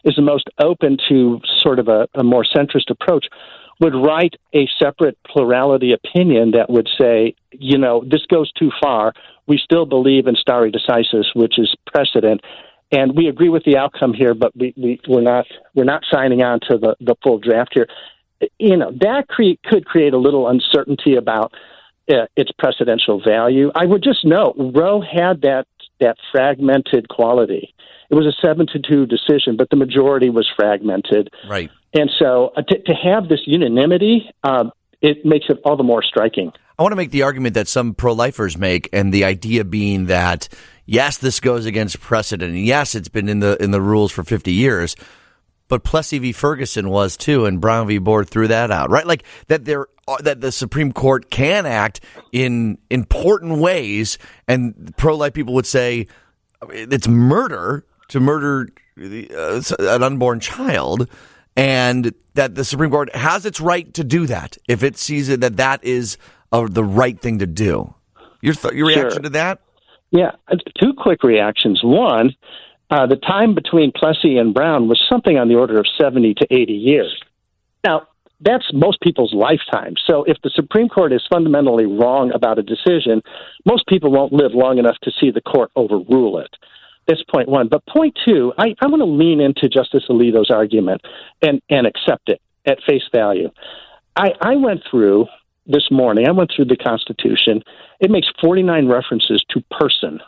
is 0.05 0.15
the 0.15 0.21
most 0.21 0.47
open 0.63 0.97
to 1.09 1.41
sort 1.61 1.79
of 1.79 1.89
a, 1.89 2.07
a 2.15 2.23
more 2.23 2.45
centrist 2.45 2.89
approach, 2.89 3.25
would 3.79 3.93
write 3.93 4.33
a 4.53 4.67
separate 4.81 5.17
plurality 5.25 5.93
opinion 5.93 6.51
that 6.51 6.69
would 6.69 6.89
say, 6.99 7.35
you 7.51 7.77
know, 7.77 8.03
this 8.05 8.25
goes 8.25 8.51
too 8.53 8.71
far. 8.81 9.13
We 9.47 9.59
still 9.63 9.85
believe 9.85 10.27
in 10.27 10.35
stare 10.35 10.69
decisis, 10.71 11.25
which 11.35 11.57
is 11.57 11.73
precedent, 11.85 12.41
and 12.91 13.15
we 13.15 13.27
agree 13.27 13.49
with 13.49 13.63
the 13.65 13.77
outcome 13.77 14.13
here, 14.13 14.33
but 14.33 14.55
we, 14.55 14.73
we 14.77 14.99
we're 15.07 15.21
not 15.21 15.45
we're 15.75 15.83
not 15.83 16.03
signing 16.11 16.41
on 16.41 16.59
to 16.69 16.77
the 16.77 16.95
the 16.99 17.15
full 17.23 17.39
draft 17.39 17.71
here 17.73 17.87
you 18.59 18.77
know 18.77 18.91
that 18.99 19.27
cre- 19.27 19.59
could 19.65 19.85
create 19.85 20.13
a 20.13 20.17
little 20.17 20.47
uncertainty 20.47 21.15
about 21.15 21.53
uh, 22.09 22.25
its 22.35 22.51
precedential 22.61 23.23
value. 23.23 23.71
I 23.75 23.85
would 23.85 24.03
just 24.03 24.25
note 24.25 24.55
Roe 24.57 25.01
had 25.01 25.41
that 25.41 25.65
that 25.99 26.17
fragmented 26.31 27.09
quality. 27.09 27.73
It 28.09 28.15
was 28.15 28.25
a 28.25 28.45
seven 28.45 28.67
to 28.67 28.79
two 28.79 29.05
decision, 29.05 29.57
but 29.57 29.69
the 29.69 29.75
majority 29.75 30.29
was 30.29 30.47
fragmented. 30.55 31.29
Right. 31.49 31.69
And 31.97 32.11
so 32.19 32.51
uh, 32.55 32.61
to, 32.61 32.79
to 32.79 32.93
have 32.93 33.27
this 33.27 33.39
unanimity, 33.45 34.29
uh, 34.43 34.65
it 35.01 35.25
makes 35.25 35.45
it 35.49 35.59
all 35.65 35.77
the 35.77 35.83
more 35.83 36.03
striking. 36.03 36.51
I 36.77 36.83
want 36.83 36.91
to 36.91 36.95
make 36.95 37.11
the 37.11 37.23
argument 37.23 37.55
that 37.55 37.67
some 37.67 37.95
pro-lifers 37.95 38.55
make, 38.57 38.87
and 38.93 39.11
the 39.11 39.23
idea 39.23 39.63
being 39.63 40.05
that 40.05 40.47
yes, 40.85 41.17
this 41.17 41.39
goes 41.39 41.65
against 41.65 41.99
precedent, 41.99 42.53
and 42.53 42.65
yes, 42.65 42.93
it's 42.93 43.09
been 43.09 43.27
in 43.27 43.39
the 43.39 43.61
in 43.61 43.71
the 43.71 43.81
rules 43.81 44.11
for 44.11 44.23
fifty 44.23 44.53
years, 44.53 44.95
but 45.67 45.83
Plessy 45.83 46.19
v. 46.19 46.31
Ferguson 46.31 46.89
was 46.89 47.17
too, 47.17 47.45
and 47.45 47.59
Brown 47.59 47.87
v. 47.87 47.97
Board 47.97 48.29
threw 48.29 48.47
that 48.47 48.69
out, 48.69 48.91
right? 48.91 49.07
Like 49.07 49.23
that 49.47 49.65
there 49.65 49.87
that 50.21 50.39
the 50.39 50.51
Supreme 50.51 50.93
Court 50.93 51.31
can 51.31 51.65
act 51.65 51.99
in 52.31 52.77
important 52.91 53.57
ways, 53.57 54.19
and 54.47 54.93
pro-life 54.97 55.33
people 55.33 55.55
would 55.55 55.65
say 55.65 56.07
it's 56.69 57.07
murder 57.07 57.85
to 58.09 58.19
murder 58.19 58.69
uh, 58.99 59.61
an 59.79 60.03
unborn 60.03 60.39
child, 60.39 61.09
and 61.57 62.13
that 62.35 62.53
the 62.55 62.63
Supreme 62.63 62.91
Court 62.91 63.13
has 63.15 63.45
its 63.45 63.59
right 63.59 63.91
to 63.95 64.03
do 64.03 64.27
that 64.27 64.57
if 64.67 64.83
it 64.83 64.95
sees 64.97 65.27
it 65.27 65.41
that 65.41 65.57
that 65.57 65.83
is 65.83 66.17
uh, 66.51 66.67
the 66.69 66.83
right 66.83 67.19
thing 67.19 67.39
to 67.39 67.47
do. 67.47 67.93
Your 68.41 68.53
th- 68.53 68.75
your 68.75 68.87
reaction 68.87 69.11
Sure. 69.11 69.21
to 69.23 69.29
that? 69.29 69.59
Yeah, 70.11 70.31
uh, 70.47 70.55
two 70.79 70.93
quick 70.93 71.23
reactions. 71.23 71.81
One, 71.83 72.35
uh, 72.89 73.07
the 73.07 73.17
time 73.17 73.55
between 73.55 73.91
Plessy 73.91 74.37
and 74.37 74.53
Brown 74.53 74.87
was 74.87 75.03
something 75.11 75.37
on 75.37 75.49
the 75.49 75.55
order 75.55 75.77
of 75.79 75.85
70 75.99 76.35
to 76.35 76.47
80 76.49 76.73
years. 76.73 77.19
Now, 77.83 78.07
that's 78.39 78.65
most 78.71 79.01
people's 79.01 79.33
lifetime. 79.33 79.95
So 80.05 80.23
if 80.23 80.37
the 80.43 80.51
Supreme 80.53 80.87
Court 80.87 81.11
is 81.11 81.23
fundamentally 81.29 81.87
wrong 81.87 82.31
about 82.33 82.59
a 82.59 82.63
decision, 82.63 83.21
most 83.65 83.87
people 83.87 84.11
won't 84.11 84.31
live 84.31 84.51
long 84.53 84.77
enough 84.77 84.95
to 85.03 85.11
see 85.19 85.31
the 85.31 85.41
court 85.41 85.71
overrule 85.75 86.37
it. 86.39 86.51
That's 87.07 87.23
point 87.33 87.47
one. 87.47 87.69
But 87.69 87.85
point 87.85 88.17
two, 88.25 88.53
I, 88.57 88.75
I 88.81 88.87
want 88.87 89.01
to 89.01 89.05
lean 89.05 89.39
into 89.39 89.69
Justice 89.69 90.03
Alito's 90.09 90.51
argument 90.51 91.01
and, 91.41 91.61
and 91.69 91.87
accept 91.87 92.29
it 92.29 92.41
at 92.65 92.79
face 92.87 93.03
value. 93.13 93.49
I, 94.15 94.31
I 94.41 94.55
went 94.55 94.81
through 94.89 95.27
this 95.65 95.89
morning, 95.91 96.27
I 96.27 96.31
went 96.31 96.51
through 96.55 96.65
the 96.65 96.77
Constitution. 96.77 97.61
It 97.99 98.09
makes 98.09 98.27
49 98.41 98.87
references 98.87 99.43
to 99.49 99.61
person, 99.71 100.19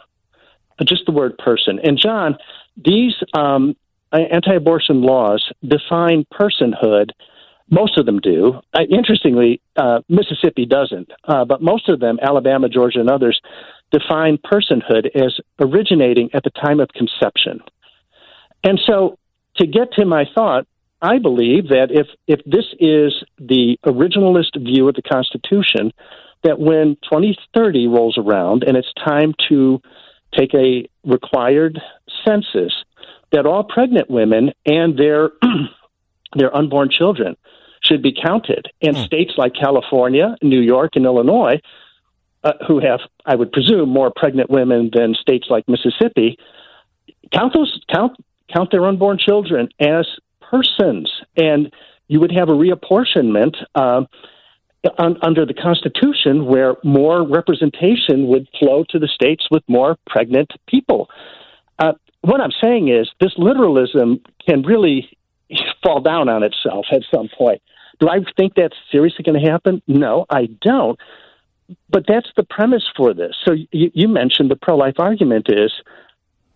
just 0.85 1.05
the 1.05 1.11
word 1.11 1.37
person. 1.37 1.79
And 1.81 1.97
John, 1.97 2.37
these 2.77 3.15
um, 3.33 3.75
anti 4.11 4.53
abortion 4.53 5.01
laws 5.01 5.49
define 5.65 6.25
personhood. 6.33 7.11
Most 7.69 7.97
of 7.97 8.05
them 8.05 8.19
do. 8.19 8.60
Uh, 8.73 8.82
interestingly, 8.89 9.62
uh, 9.75 9.99
Mississippi 10.10 10.65
doesn't, 10.65 11.12
uh, 11.23 11.45
but 11.45 11.62
most 11.62 11.88
of 11.88 11.99
them, 11.99 12.17
Alabama, 12.21 12.67
Georgia, 12.67 12.99
and 12.99 13.10
others, 13.10 13.39
define 13.91 14.38
personhood 14.38 15.08
as 15.15 15.39
originating 15.60 16.29
at 16.34 16.43
the 16.43 16.49
time 16.49 16.79
of 16.79 16.89
conception. 16.89 17.60
And 18.63 18.79
so, 18.86 19.17
to 19.58 19.67
get 19.67 19.93
to 19.93 20.05
my 20.05 20.25
thought, 20.34 20.67
I 21.01 21.19
believe 21.19 21.69
that 21.69 21.88
if 21.91 22.08
if 22.27 22.43
this 22.45 22.65
is 22.79 23.23
the 23.38 23.77
originalist 23.86 24.62
view 24.62 24.88
of 24.89 24.95
the 24.95 25.01
Constitution, 25.01 25.93
that 26.43 26.60
when 26.60 26.97
2030 27.03 27.88
rolls 27.88 28.17
around 28.17 28.63
and 28.63 28.75
it's 28.75 28.91
time 28.93 29.34
to 29.49 29.82
take 30.38 30.53
a 30.53 30.88
required 31.05 31.79
census, 32.25 32.73
that 33.32 33.45
all 33.45 33.63
pregnant 33.63 34.10
women 34.10 34.51
and 34.65 34.97
their 34.97 35.32
their 36.36 36.55
unborn 36.55 36.89
children 36.91 37.36
should 37.89 38.02
be 38.02 38.13
counted. 38.13 38.67
And 38.82 38.95
states 38.97 39.34
like 39.38 39.54
California, 39.54 40.36
New 40.41 40.62
York, 40.62 40.91
and 40.95 41.06
Illinois, 41.06 41.60
uh, 42.43 42.54
who 42.67 42.80
have, 42.80 42.99
I 43.25 43.36
would 43.36 43.52
presume, 43.52 43.89
more 43.89 44.12
pregnant 44.15 44.49
women 44.49 44.91
than 44.93 45.15
states 45.15 45.47
like 45.49 45.67
Mississippi, 45.67 46.38
count 47.34 47.54
those 47.54 47.82
count 47.93 48.17
count 48.54 48.71
their 48.71 48.86
unborn 48.86 49.17
children 49.19 49.69
as 49.80 50.08
persons, 50.41 51.12
and 51.36 51.71
you 52.08 52.19
would 52.19 52.32
have 52.32 52.49
a 52.49 52.54
reapportionment. 52.54 53.56
Uh, 53.75 54.04
un- 54.97 55.17
under 55.21 55.45
the 55.45 55.54
Constitution, 55.54 56.45
where 56.45 56.75
more 56.84 57.28
representation 57.28 58.28
would 58.28 58.47
flow 58.58 58.86
to 58.89 58.99
the 58.99 59.08
states 59.08 59.47
with 59.52 59.63
more 59.67 59.97
pregnant 60.08 60.52
people. 60.67 61.10
Uh, 61.78 61.93
what 62.21 62.41
I'm 62.41 62.54
saying 62.62 62.89
is, 62.89 63.10
this 63.19 63.34
literalism 63.38 64.21
can 64.47 64.62
really 64.63 65.10
fall 65.84 66.02
down 66.02 66.30
on 66.30 66.43
itself 66.43 66.86
at 66.91 67.02
some 67.13 67.30
point. 67.38 67.62
Do 67.99 68.09
I 68.09 68.19
think 68.38 68.53
that's 68.55 68.75
seriously 68.91 69.23
going 69.23 69.43
to 69.43 69.51
happen? 69.51 69.81
No, 69.88 70.25
I 70.29 70.47
don't. 70.62 70.99
But 71.89 72.05
that's 72.07 72.29
the 72.35 72.43
premise 72.43 72.83
for 72.95 73.13
this. 73.13 73.35
So 73.45 73.53
you, 73.71 73.91
you 73.93 74.07
mentioned 74.07 74.49
the 74.49 74.55
pro-life 74.55 74.95
argument 74.97 75.47
is 75.49 75.71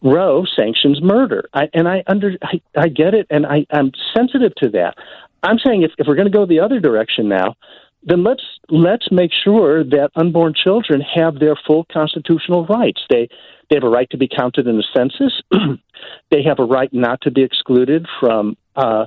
Roe 0.02 0.44
sanctions 0.58 1.02
murder, 1.02 1.50
I, 1.54 1.70
and 1.74 1.88
I 1.88 2.04
under 2.08 2.34
I, 2.42 2.62
I 2.76 2.88
get 2.90 3.14
it, 3.14 3.26
and 3.30 3.46
I, 3.46 3.66
I'm 3.72 3.92
sensitive 4.14 4.54
to 4.56 4.70
that. 4.72 4.96
I'm 5.44 5.60
saying 5.60 5.84
if, 5.84 5.92
if 5.98 6.08
we're 6.08 6.16
going 6.16 6.30
to 6.30 6.38
go 6.38 6.46
the 6.46 6.60
other 6.60 6.80
direction 6.80 7.30
now, 7.30 7.56
then 8.04 8.24
let's 8.24 8.44
let's 8.70 9.10
make 9.12 9.32
sure 9.44 9.84
that 9.84 10.12
unborn 10.16 10.54
children 10.62 11.02
have 11.02 11.40
their 11.40 11.56
full 11.56 11.86
constitutional 11.92 12.66
rights. 12.66 13.02
They 13.10 13.30
they 13.70 13.78
have 13.78 13.84
a 13.84 13.90
right 13.90 14.10
to 14.10 14.18
be 14.18 14.28
counted 14.28 14.68
in 14.68 14.78
the 14.78 14.86
census. 14.96 15.42
they 16.32 16.44
have 16.44 16.60
a 16.60 16.66
right 16.66 16.92
not 16.94 17.22
to 17.22 17.32
be 17.32 17.44
excluded 17.44 18.06
from 18.20 18.58
uh, 18.76 19.06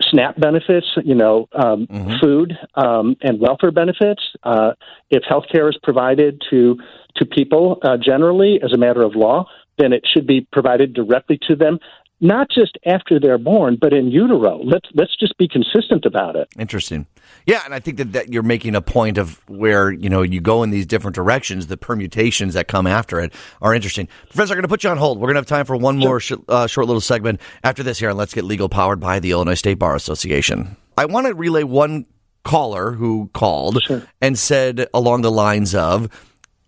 SNAP 0.00 0.40
benefits, 0.40 0.86
you 1.04 1.14
know, 1.14 1.48
um, 1.52 1.86
food 2.20 2.56
um, 2.74 3.16
and 3.20 3.40
welfare 3.40 3.70
benefits. 3.70 4.22
Uh, 4.42 4.72
if 5.10 5.22
health 5.28 5.44
care 5.50 5.68
is 5.68 5.78
provided 5.82 6.42
to 6.50 6.76
to 7.16 7.24
people 7.24 7.78
uh, 7.82 7.96
generally 7.96 8.60
as 8.62 8.72
a 8.72 8.76
matter 8.76 9.02
of 9.02 9.14
law, 9.14 9.46
then 9.78 9.92
it 9.92 10.02
should 10.12 10.26
be 10.26 10.46
provided 10.52 10.94
directly 10.94 11.38
to 11.48 11.56
them, 11.56 11.78
not 12.20 12.48
just 12.50 12.78
after 12.86 13.20
they're 13.20 13.38
born, 13.38 13.76
but 13.80 13.92
in 13.92 14.10
utero. 14.10 14.58
Let's 14.62 14.88
let's 14.94 15.14
just 15.16 15.36
be 15.36 15.48
consistent 15.48 16.06
about 16.06 16.36
it. 16.36 16.48
Interesting. 16.58 17.06
Yeah, 17.44 17.60
and 17.64 17.74
I 17.74 17.80
think 17.80 17.98
that, 17.98 18.12
that 18.12 18.32
you're 18.32 18.42
making 18.42 18.74
a 18.74 18.80
point 18.80 19.18
of 19.18 19.40
where, 19.48 19.92
you 19.92 20.08
know, 20.08 20.22
you 20.22 20.40
go 20.40 20.62
in 20.62 20.70
these 20.70 20.86
different 20.86 21.14
directions, 21.14 21.68
the 21.68 21.76
permutations 21.76 22.54
that 22.54 22.66
come 22.66 22.86
after 22.86 23.20
it 23.20 23.32
are 23.62 23.74
interesting. 23.74 24.08
Professor, 24.28 24.54
I'm 24.54 24.56
going 24.56 24.62
to 24.62 24.68
put 24.68 24.82
you 24.82 24.90
on 24.90 24.96
hold. 24.96 25.18
We're 25.18 25.26
going 25.26 25.34
to 25.34 25.40
have 25.40 25.46
time 25.46 25.64
for 25.66 25.76
one 25.76 25.96
more 25.96 26.18
sh- 26.18 26.32
uh, 26.48 26.66
short 26.66 26.86
little 26.88 27.00
segment 27.00 27.40
after 27.62 27.82
this 27.82 27.98
here 27.98 28.08
and 28.08 28.18
Let's 28.18 28.34
Get 28.34 28.44
Legal, 28.44 28.68
powered 28.68 28.98
by 28.98 29.20
the 29.20 29.30
Illinois 29.30 29.54
State 29.54 29.78
Bar 29.78 29.94
Association. 29.94 30.76
I 30.96 31.04
want 31.04 31.26
to 31.26 31.34
relay 31.34 31.62
one 31.62 32.06
caller 32.42 32.92
who 32.92 33.30
called 33.34 33.78
and 34.20 34.38
said 34.38 34.86
along 34.94 35.22
the 35.22 35.30
lines 35.30 35.74
of, 35.74 36.08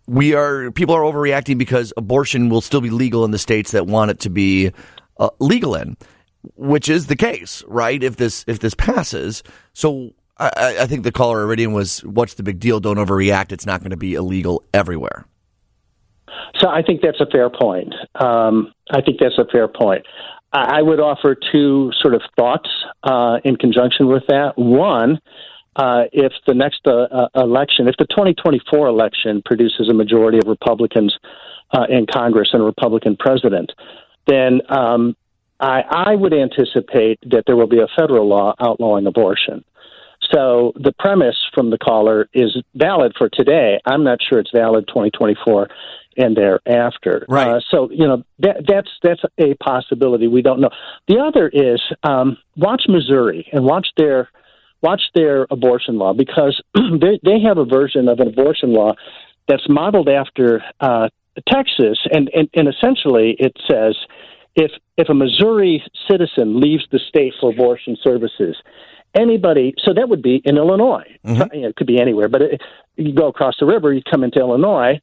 we 0.07 0.35
are 0.35 0.71
people 0.71 0.95
are 0.95 1.03
overreacting 1.03 1.59
because 1.59 1.93
abortion 1.97 2.49
will 2.49 2.61
still 2.61 2.81
be 2.81 2.91
legal 2.91 3.25
in 3.25 3.31
the 3.31 3.39
states 3.39 3.73
that 3.73 3.87
want 3.87 4.11
it 4.11 4.21
to 4.21 4.31
be 4.31 4.73
uh, 5.19 5.31
legal 5.39 5.75
in, 5.75 5.97
which 6.57 6.89
is 6.89 7.07
the 7.07 7.17
case, 7.17 7.63
right? 7.67 8.03
If 8.03 8.17
this 8.17 8.45
if 8.47 8.61
this 8.61 8.75
passes, 8.75 9.43
so 9.73 10.13
I, 10.39 10.77
I 10.81 10.87
think 10.87 11.03
the 11.03 11.13
caller 11.13 11.43
Iridium 11.43 11.73
was, 11.73 12.05
"What's 12.05 12.35
the 12.35 12.43
big 12.43 12.61
deal? 12.61 12.81
Don't 12.81 12.97
overreact. 12.97 13.53
It's 13.53 13.67
not 13.67 13.81
going 13.81 13.91
to 13.91 13.97
be 13.97 14.15
illegal 14.15 14.63
everywhere." 14.73 15.27
So 16.61 16.69
I 16.69 16.83
think 16.83 17.01
that's 17.03 17.21
a 17.21 17.27
fair 17.27 17.51
point. 17.51 17.95
Um, 18.15 18.73
I 18.91 19.01
think 19.01 19.19
that's 19.21 19.39
a 19.39 19.47
fair 19.51 19.69
point. 19.69 20.05
I 20.53 20.81
would 20.81 20.99
offer 20.99 21.37
two 21.53 21.93
sort 22.01 22.15
of 22.15 22.23
thoughts 22.37 22.71
uh, 23.03 23.39
in 23.45 23.57
conjunction 23.57 24.09
with 24.09 24.23
that. 24.29 24.55
One, 24.57 25.21
uh, 25.77 26.05
if 26.11 26.33
the 26.47 26.55
next 26.55 26.81
uh, 26.87 27.07
uh 27.13 27.29
election, 27.35 27.87
if 27.87 27.97
the 27.99 28.07
2024 28.07 28.87
election 28.87 29.43
produces 29.45 29.89
a 29.91 29.95
majority 29.95 30.39
of 30.39 30.47
Republicans 30.47 31.17
uh, 31.73 31.85
in 31.91 32.07
Congress 32.07 32.49
and 32.53 32.63
a 32.63 32.65
Republican 32.65 33.17
president, 33.19 33.73
then 34.29 34.61
um, 34.69 35.17
I, 35.59 35.83
I 35.91 36.15
would 36.15 36.33
anticipate 36.33 37.19
that 37.31 37.45
there 37.47 37.57
will 37.57 37.67
be 37.67 37.81
a 37.81 37.89
federal 37.99 38.29
law 38.29 38.55
outlawing 38.61 39.07
abortion. 39.07 39.65
So 40.33 40.73
the 40.77 40.93
premise 40.99 41.37
from 41.55 41.71
the 41.71 41.79
caller 41.79 42.29
is 42.35 42.57
valid 42.75 43.13
for 43.17 43.29
today. 43.29 43.81
I'm 43.87 44.05
not 44.05 44.19
sure 44.23 44.39
it's 44.39 44.51
valid 44.55 44.87
2024 44.89 45.69
and 46.17 46.37
thereafter. 46.37 47.25
Right. 47.29 47.49
Uh, 47.49 47.61
so 47.71 47.91
you 47.91 48.07
know 48.07 48.25
that, 48.41 48.65
that's 48.67 48.91
that's 49.03 49.23
a 49.39 49.55
possibility. 49.55 50.27
We 50.27 50.43
don't 50.43 50.61
know. 50.61 50.71
The 51.07 51.19
other 51.21 51.49
is 51.49 51.81
um, 52.03 52.37
watch 52.57 52.83
Missouri 52.89 53.49
and 53.53 53.65
watch 53.65 53.87
their 53.97 54.29
watch 54.83 55.03
their 55.15 55.47
abortion 55.51 55.97
law 55.99 56.13
because 56.13 56.61
they 56.75 57.21
they 57.25 57.41
have 57.47 57.59
a 57.59 57.65
version 57.65 58.09
of 58.09 58.19
an 58.21 58.29
abortion 58.29 58.73
law 58.73 58.95
that's 59.47 59.67
modeled 59.69 60.09
after 60.09 60.63
uh, 60.81 61.09
Texas, 61.47 61.99
and, 62.11 62.31
and 62.35 62.49
and 62.55 62.69
essentially 62.69 63.37
it 63.39 63.57
says 63.71 63.97
if 64.55 64.71
if 64.97 65.09
a 65.09 65.15
Missouri 65.15 65.83
citizen 66.11 66.61
leaves 66.61 66.85
the 66.91 66.99
state 67.09 67.35
for 67.41 67.51
abortion 67.51 67.97
services, 68.03 68.57
anybody 69.15 69.75
so 69.85 69.93
that 69.95 70.09
would 70.09 70.23
be 70.23 70.41
in 70.45 70.57
Illinois. 70.57 71.07
Mm-hmm. 71.25 71.65
It 71.65 71.77
could 71.77 71.87
be 71.87 72.01
anywhere, 72.01 72.29
but 72.29 72.43
it, 72.43 72.61
you 72.97 73.13
go 73.13 73.29
across 73.29 73.55
the 73.61 73.67
river, 73.67 73.93
you 73.93 74.03
come 74.11 74.25
into 74.25 74.39
Illinois 74.39 75.01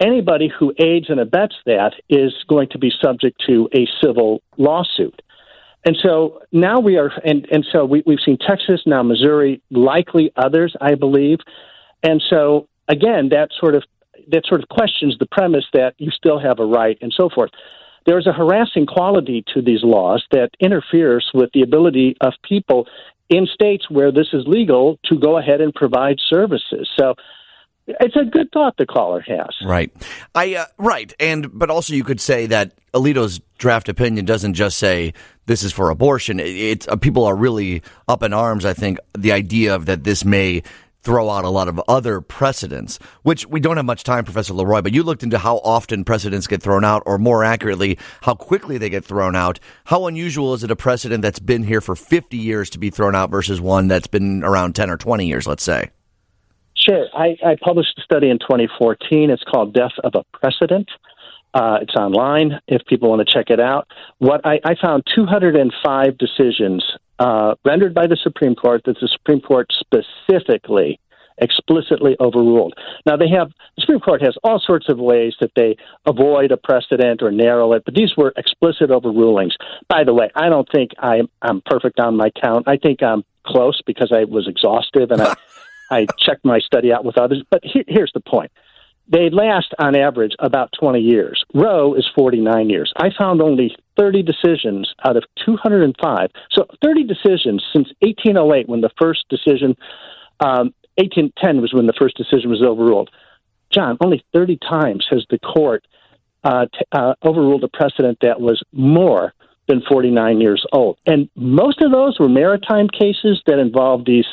anybody 0.00 0.48
who 0.48 0.72
aids 0.78 1.06
and 1.10 1.20
abets 1.20 1.54
that 1.66 1.92
is 2.08 2.32
going 2.48 2.68
to 2.70 2.78
be 2.78 2.90
subject 3.02 3.40
to 3.46 3.68
a 3.74 3.86
civil 4.02 4.42
lawsuit. 4.56 5.20
And 5.84 5.96
so 6.02 6.40
now 6.52 6.80
we 6.80 6.96
are, 6.98 7.10
and, 7.24 7.46
and 7.50 7.66
so 7.70 7.84
we, 7.84 8.02
we've 8.06 8.18
seen 8.24 8.38
Texas, 8.38 8.82
now 8.86 9.02
Missouri, 9.02 9.62
likely 9.70 10.32
others, 10.36 10.74
I 10.80 10.94
believe. 10.94 11.38
And 12.02 12.22
so 12.28 12.68
again, 12.88 13.28
that 13.30 13.50
sort 13.58 13.74
of 13.74 13.84
that 14.28 14.44
sort 14.46 14.62
of 14.62 14.68
questions 14.68 15.16
the 15.18 15.26
premise 15.26 15.64
that 15.72 15.94
you 15.98 16.10
still 16.10 16.38
have 16.38 16.58
a 16.58 16.64
right 16.64 16.98
and 17.00 17.12
so 17.16 17.28
forth. 17.34 17.50
There's 18.06 18.26
a 18.26 18.32
harassing 18.32 18.86
quality 18.86 19.44
to 19.54 19.60
these 19.60 19.82
laws 19.82 20.24
that 20.32 20.50
interferes 20.58 21.30
with 21.34 21.50
the 21.52 21.62
ability 21.62 22.16
of 22.20 22.32
people 22.48 22.86
in 23.28 23.46
states 23.46 23.88
where 23.90 24.10
this 24.10 24.28
is 24.32 24.44
legal 24.46 24.98
to 25.04 25.18
go 25.18 25.38
ahead 25.38 25.60
and 25.60 25.72
provide 25.74 26.16
services. 26.28 26.88
So 26.98 27.14
it's 27.86 28.16
a 28.16 28.24
good 28.24 28.50
thought 28.52 28.76
the 28.76 28.86
caller 28.86 29.20
has. 29.26 29.54
Right. 29.64 29.90
I 30.34 30.56
uh, 30.56 30.64
right, 30.78 31.12
and 31.18 31.58
but 31.58 31.70
also 31.70 31.94
you 31.94 32.04
could 32.04 32.20
say 32.20 32.46
that 32.46 32.72
Alito's 32.92 33.40
draft 33.58 33.88
opinion 33.88 34.24
doesn't 34.24 34.54
just 34.54 34.78
say 34.78 35.14
this 35.46 35.62
is 35.62 35.72
for 35.72 35.90
abortion. 35.90 36.38
It's 36.40 36.86
it, 36.86 36.92
uh, 36.92 36.96
people 36.96 37.24
are 37.24 37.34
really 37.34 37.82
up 38.06 38.22
in 38.22 38.32
arms. 38.32 38.64
I 38.64 38.74
think 38.74 38.98
the 39.16 39.32
idea 39.32 39.74
of 39.74 39.86
that 39.86 40.04
this 40.04 40.24
may 40.24 40.62
throw 41.02 41.30
out 41.30 41.44
a 41.44 41.48
lot 41.48 41.68
of 41.68 41.80
other 41.88 42.20
precedents, 42.20 42.98
which 43.22 43.46
we 43.46 43.60
don't 43.60 43.76
have 43.76 43.86
much 43.86 44.04
time, 44.04 44.24
Professor 44.24 44.54
LeRoy, 44.54 44.82
but 44.82 44.92
you 44.92 45.02
looked 45.02 45.22
into 45.22 45.38
how 45.38 45.56
often 45.58 46.04
precedents 46.04 46.46
get 46.46 46.62
thrown 46.62 46.84
out, 46.84 47.02
or 47.06 47.18
more 47.18 47.42
accurately, 47.44 47.98
how 48.22 48.34
quickly 48.34 48.78
they 48.78 48.90
get 48.90 49.04
thrown 49.04 49.34
out. 49.34 49.58
How 49.84 50.06
unusual 50.06 50.54
is 50.54 50.64
it 50.64 50.70
a 50.70 50.76
precedent 50.76 51.22
that's 51.22 51.38
been 51.38 51.62
here 51.62 51.80
for 51.80 51.96
50 51.96 52.36
years 52.36 52.70
to 52.70 52.78
be 52.78 52.90
thrown 52.90 53.14
out 53.14 53.30
versus 53.30 53.60
one 53.60 53.88
that's 53.88 54.06
been 54.06 54.44
around 54.44 54.74
10 54.74 54.90
or 54.90 54.96
20 54.96 55.26
years, 55.26 55.46
let's 55.46 55.62
say? 55.62 55.90
Sure. 56.76 57.06
I, 57.14 57.36
I 57.44 57.56
published 57.62 57.98
a 57.98 58.02
study 58.02 58.30
in 58.30 58.38
2014. 58.38 59.30
It's 59.30 59.42
called 59.44 59.74
Death 59.74 59.92
of 60.02 60.14
a 60.14 60.24
Precedent. 60.38 60.88
Uh, 61.52 61.78
it's 61.82 61.94
online 61.94 62.60
if 62.68 62.84
people 62.86 63.10
want 63.10 63.26
to 63.26 63.32
check 63.32 63.50
it 63.50 63.60
out. 63.60 63.88
What 64.18 64.40
I, 64.44 64.60
I 64.64 64.74
found 64.80 65.04
205 65.14 66.18
decisions 66.18 66.84
uh, 67.18 67.54
rendered 67.64 67.94
by 67.94 68.06
the 68.06 68.16
Supreme 68.16 68.54
Court 68.54 68.82
that 68.84 68.96
the 69.00 69.08
Supreme 69.08 69.40
Court 69.40 69.68
specifically, 69.78 71.00
explicitly 71.38 72.16
overruled. 72.20 72.74
Now 73.04 73.16
they 73.16 73.28
have 73.28 73.48
the 73.76 73.80
Supreme 73.82 74.00
Court 74.00 74.22
has 74.22 74.36
all 74.44 74.60
sorts 74.64 74.88
of 74.88 74.98
ways 74.98 75.34
that 75.40 75.50
they 75.56 75.76
avoid 76.06 76.52
a 76.52 76.56
precedent 76.56 77.22
or 77.22 77.32
narrow 77.32 77.72
it, 77.72 77.84
but 77.84 77.94
these 77.94 78.16
were 78.16 78.32
explicit 78.36 78.90
overrulings. 78.90 79.52
By 79.88 80.04
the 80.04 80.14
way, 80.14 80.30
I 80.34 80.48
don't 80.48 80.68
think 80.70 80.92
I'm 80.98 81.28
I'm 81.42 81.62
perfect 81.64 81.98
on 81.98 82.16
my 82.16 82.30
count. 82.30 82.68
I 82.68 82.76
think 82.76 83.02
I'm 83.02 83.24
close 83.44 83.80
because 83.84 84.12
I 84.12 84.24
was 84.24 84.46
exhaustive 84.46 85.10
and 85.10 85.22
I. 85.22 85.34
I 85.90 86.06
checked 86.18 86.44
my 86.44 86.60
study 86.60 86.92
out 86.92 87.04
with 87.04 87.18
others. 87.18 87.42
But 87.50 87.62
here, 87.64 87.82
here's 87.88 88.12
the 88.14 88.20
point. 88.20 88.52
They 89.08 89.28
last, 89.30 89.74
on 89.78 89.96
average, 89.96 90.32
about 90.38 90.70
20 90.78 91.00
years. 91.00 91.44
Roe 91.52 91.94
is 91.94 92.08
49 92.14 92.70
years. 92.70 92.92
I 92.96 93.10
found 93.18 93.42
only 93.42 93.76
30 93.98 94.22
decisions 94.22 94.92
out 95.04 95.16
of 95.16 95.24
205. 95.44 96.30
So 96.52 96.66
30 96.82 97.04
decisions 97.04 97.64
since 97.72 97.88
1808, 98.00 98.68
when 98.68 98.80
the 98.80 98.90
first 99.00 99.24
decision, 99.28 99.76
um, 100.38 100.72
1810 100.96 101.60
was 101.60 101.72
when 101.72 101.86
the 101.86 101.92
first 101.98 102.16
decision 102.16 102.50
was 102.50 102.62
overruled. 102.62 103.10
John, 103.72 103.96
only 104.00 104.24
30 104.32 104.58
times 104.58 105.06
has 105.10 105.24
the 105.30 105.38
court 105.38 105.84
uh, 106.44 106.66
t- 106.66 106.84
uh, 106.92 107.14
overruled 107.24 107.64
a 107.64 107.68
precedent 107.68 108.18
that 108.22 108.40
was 108.40 108.62
more 108.72 109.32
than 109.68 109.82
49 109.88 110.40
years 110.40 110.64
old. 110.72 110.98
And 111.06 111.28
most 111.36 111.80
of 111.80 111.92
those 111.92 112.18
were 112.18 112.28
maritime 112.28 112.88
cases 112.88 113.40
that 113.46 113.58
involved 113.58 114.06
these 114.06 114.26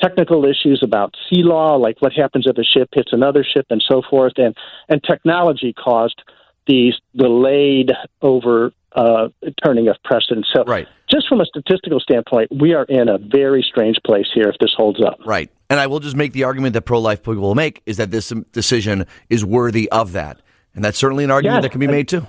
technical 0.00 0.44
issues 0.44 0.80
about 0.82 1.14
sea 1.28 1.42
law, 1.42 1.76
like 1.76 1.96
what 2.00 2.12
happens 2.12 2.46
if 2.46 2.56
a 2.56 2.64
ship 2.64 2.88
hits 2.92 3.10
another 3.12 3.44
ship 3.44 3.66
and 3.70 3.82
so 3.86 4.02
forth, 4.08 4.34
and 4.36 4.54
and 4.88 5.02
technology 5.02 5.72
caused 5.72 6.22
these 6.66 6.94
delayed 7.14 7.92
over 8.22 8.72
uh, 8.96 9.28
turning 9.64 9.88
of 9.88 9.96
precedent. 10.04 10.46
So, 10.54 10.64
right. 10.64 10.88
just 11.10 11.28
from 11.28 11.40
a 11.40 11.44
statistical 11.44 12.00
standpoint, 12.00 12.50
we 12.50 12.74
are 12.74 12.84
in 12.84 13.08
a 13.08 13.18
very 13.18 13.64
strange 13.68 13.96
place 14.04 14.26
here 14.34 14.48
if 14.48 14.56
this 14.58 14.72
holds 14.76 15.02
up. 15.04 15.18
Right. 15.24 15.50
And 15.68 15.78
I 15.78 15.86
will 15.86 16.00
just 16.00 16.16
make 16.16 16.32
the 16.32 16.44
argument 16.44 16.74
that 16.74 16.82
pro 16.82 16.98
life 17.00 17.22
people 17.22 17.42
will 17.42 17.54
make 17.54 17.82
is 17.86 17.98
that 17.98 18.10
this 18.10 18.32
decision 18.52 19.06
is 19.28 19.44
worthy 19.44 19.90
of 19.90 20.12
that. 20.12 20.40
And 20.74 20.84
that's 20.84 20.98
certainly 20.98 21.24
an 21.24 21.30
argument 21.30 21.62
that 21.62 21.70
can 21.70 21.80
be 21.80 21.86
made 21.86 22.08
too. 22.08 22.26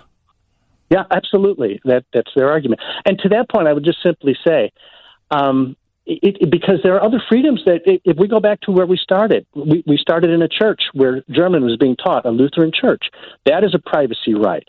Yeah, 0.89 1.03
absolutely. 1.11 1.81
That 1.83 2.05
that's 2.13 2.31
their 2.35 2.49
argument. 2.49 2.81
And 3.05 3.19
to 3.19 3.29
that 3.29 3.49
point, 3.49 3.67
I 3.67 3.73
would 3.73 3.83
just 3.83 4.01
simply 4.01 4.37
say, 4.45 4.71
um, 5.29 5.75
it, 6.07 6.37
it, 6.41 6.49
because 6.49 6.79
there 6.83 6.95
are 6.95 7.03
other 7.03 7.21
freedoms 7.27 7.61
that, 7.65 7.81
if 7.85 8.17
we 8.17 8.27
go 8.27 8.39
back 8.39 8.61
to 8.61 8.71
where 8.71 8.85
we 8.85 8.97
started, 8.97 9.45
we, 9.53 9.83
we 9.85 9.97
started 9.97 10.29
in 10.29 10.41
a 10.41 10.47
church 10.47 10.81
where 10.93 11.23
German 11.29 11.63
was 11.63 11.75
being 11.77 11.97
taught, 11.97 12.25
a 12.25 12.31
Lutheran 12.31 12.71
church. 12.73 13.03
That 13.45 13.63
is 13.63 13.75
a 13.75 13.79
privacy 13.79 14.33
right. 14.33 14.65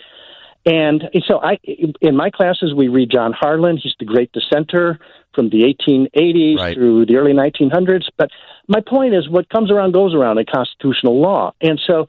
And 0.66 1.04
so, 1.26 1.40
I 1.40 1.58
in 2.02 2.16
my 2.16 2.30
classes 2.30 2.74
we 2.74 2.88
read 2.88 3.10
John 3.10 3.32
Harlan. 3.32 3.78
He's 3.78 3.94
the 3.98 4.04
great 4.04 4.30
dissenter 4.32 4.98
from 5.34 5.48
the 5.48 5.62
1880s 5.62 6.58
right. 6.58 6.74
through 6.74 7.06
the 7.06 7.16
early 7.16 7.32
1900s. 7.32 8.06
But 8.18 8.30
my 8.66 8.80
point 8.86 9.14
is, 9.14 9.30
what 9.30 9.48
comes 9.48 9.70
around 9.70 9.92
goes 9.92 10.14
around 10.14 10.38
in 10.38 10.44
constitutional 10.52 11.20
law. 11.20 11.52
And 11.62 11.80
so, 11.86 12.08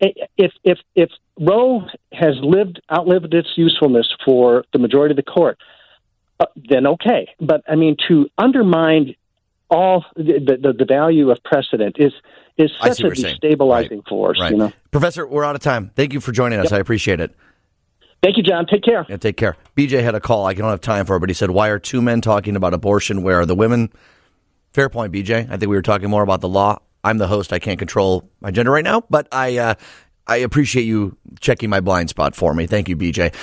if 0.00 0.52
if 0.64 0.78
if 0.96 1.10
Roe 1.38 1.82
has 2.12 2.34
lived 2.40 2.80
outlived 2.90 3.32
its 3.32 3.50
usefulness 3.56 4.12
for 4.24 4.64
the 4.72 4.78
majority 4.78 5.12
of 5.12 5.16
the 5.16 5.30
court, 5.30 5.58
uh, 6.40 6.46
then 6.68 6.86
okay. 6.86 7.28
But 7.40 7.62
I 7.68 7.76
mean, 7.76 7.96
to 8.08 8.28
undermine 8.38 9.14
all 9.70 10.04
the, 10.16 10.58
the, 10.60 10.72
the 10.72 10.84
value 10.84 11.30
of 11.30 11.38
precedent 11.44 11.96
is 11.98 12.12
is 12.58 12.70
such 12.80 13.00
a 13.00 13.04
destabilizing 13.04 13.90
right. 13.90 14.08
force. 14.08 14.38
Right. 14.40 14.50
You 14.50 14.58
know, 14.58 14.72
Professor, 14.90 15.26
we're 15.26 15.44
out 15.44 15.54
of 15.54 15.62
time. 15.62 15.90
Thank 15.94 16.12
you 16.12 16.20
for 16.20 16.32
joining 16.32 16.58
us. 16.58 16.66
Yep. 16.66 16.72
I 16.72 16.78
appreciate 16.80 17.20
it. 17.20 17.34
Thank 18.22 18.36
you, 18.36 18.42
John. 18.42 18.66
Take 18.66 18.82
care. 18.82 19.06
Yeah, 19.08 19.16
take 19.16 19.36
care. 19.36 19.56
BJ 19.76 20.02
had 20.02 20.14
a 20.14 20.20
call. 20.20 20.46
I 20.46 20.52
don't 20.52 20.68
have 20.68 20.82
time 20.82 21.06
for 21.06 21.16
it, 21.16 21.20
but 21.20 21.30
he 21.30 21.34
said, 21.34 21.50
"Why 21.50 21.68
are 21.68 21.78
two 21.78 22.02
men 22.02 22.20
talking 22.20 22.56
about 22.56 22.74
abortion? 22.74 23.22
Where 23.22 23.40
are 23.40 23.46
the 23.46 23.54
women?" 23.54 23.90
Fair 24.72 24.88
point, 24.88 25.12
BJ. 25.12 25.46
I 25.50 25.56
think 25.56 25.62
we 25.62 25.76
were 25.76 25.82
talking 25.82 26.10
more 26.10 26.22
about 26.22 26.40
the 26.40 26.48
law. 26.48 26.78
I'm 27.02 27.18
the 27.18 27.26
host. 27.26 27.52
I 27.52 27.58
can't 27.58 27.78
control 27.78 28.28
my 28.40 28.50
gender 28.50 28.70
right 28.70 28.84
now, 28.84 29.04
but 29.08 29.26
I 29.32 29.56
uh, 29.56 29.74
I 30.26 30.36
appreciate 30.36 30.84
you 30.84 31.16
checking 31.40 31.70
my 31.70 31.80
blind 31.80 32.10
spot 32.10 32.36
for 32.36 32.54
me. 32.54 32.66
Thank 32.66 32.88
you, 32.88 32.96
BJ. 32.96 33.34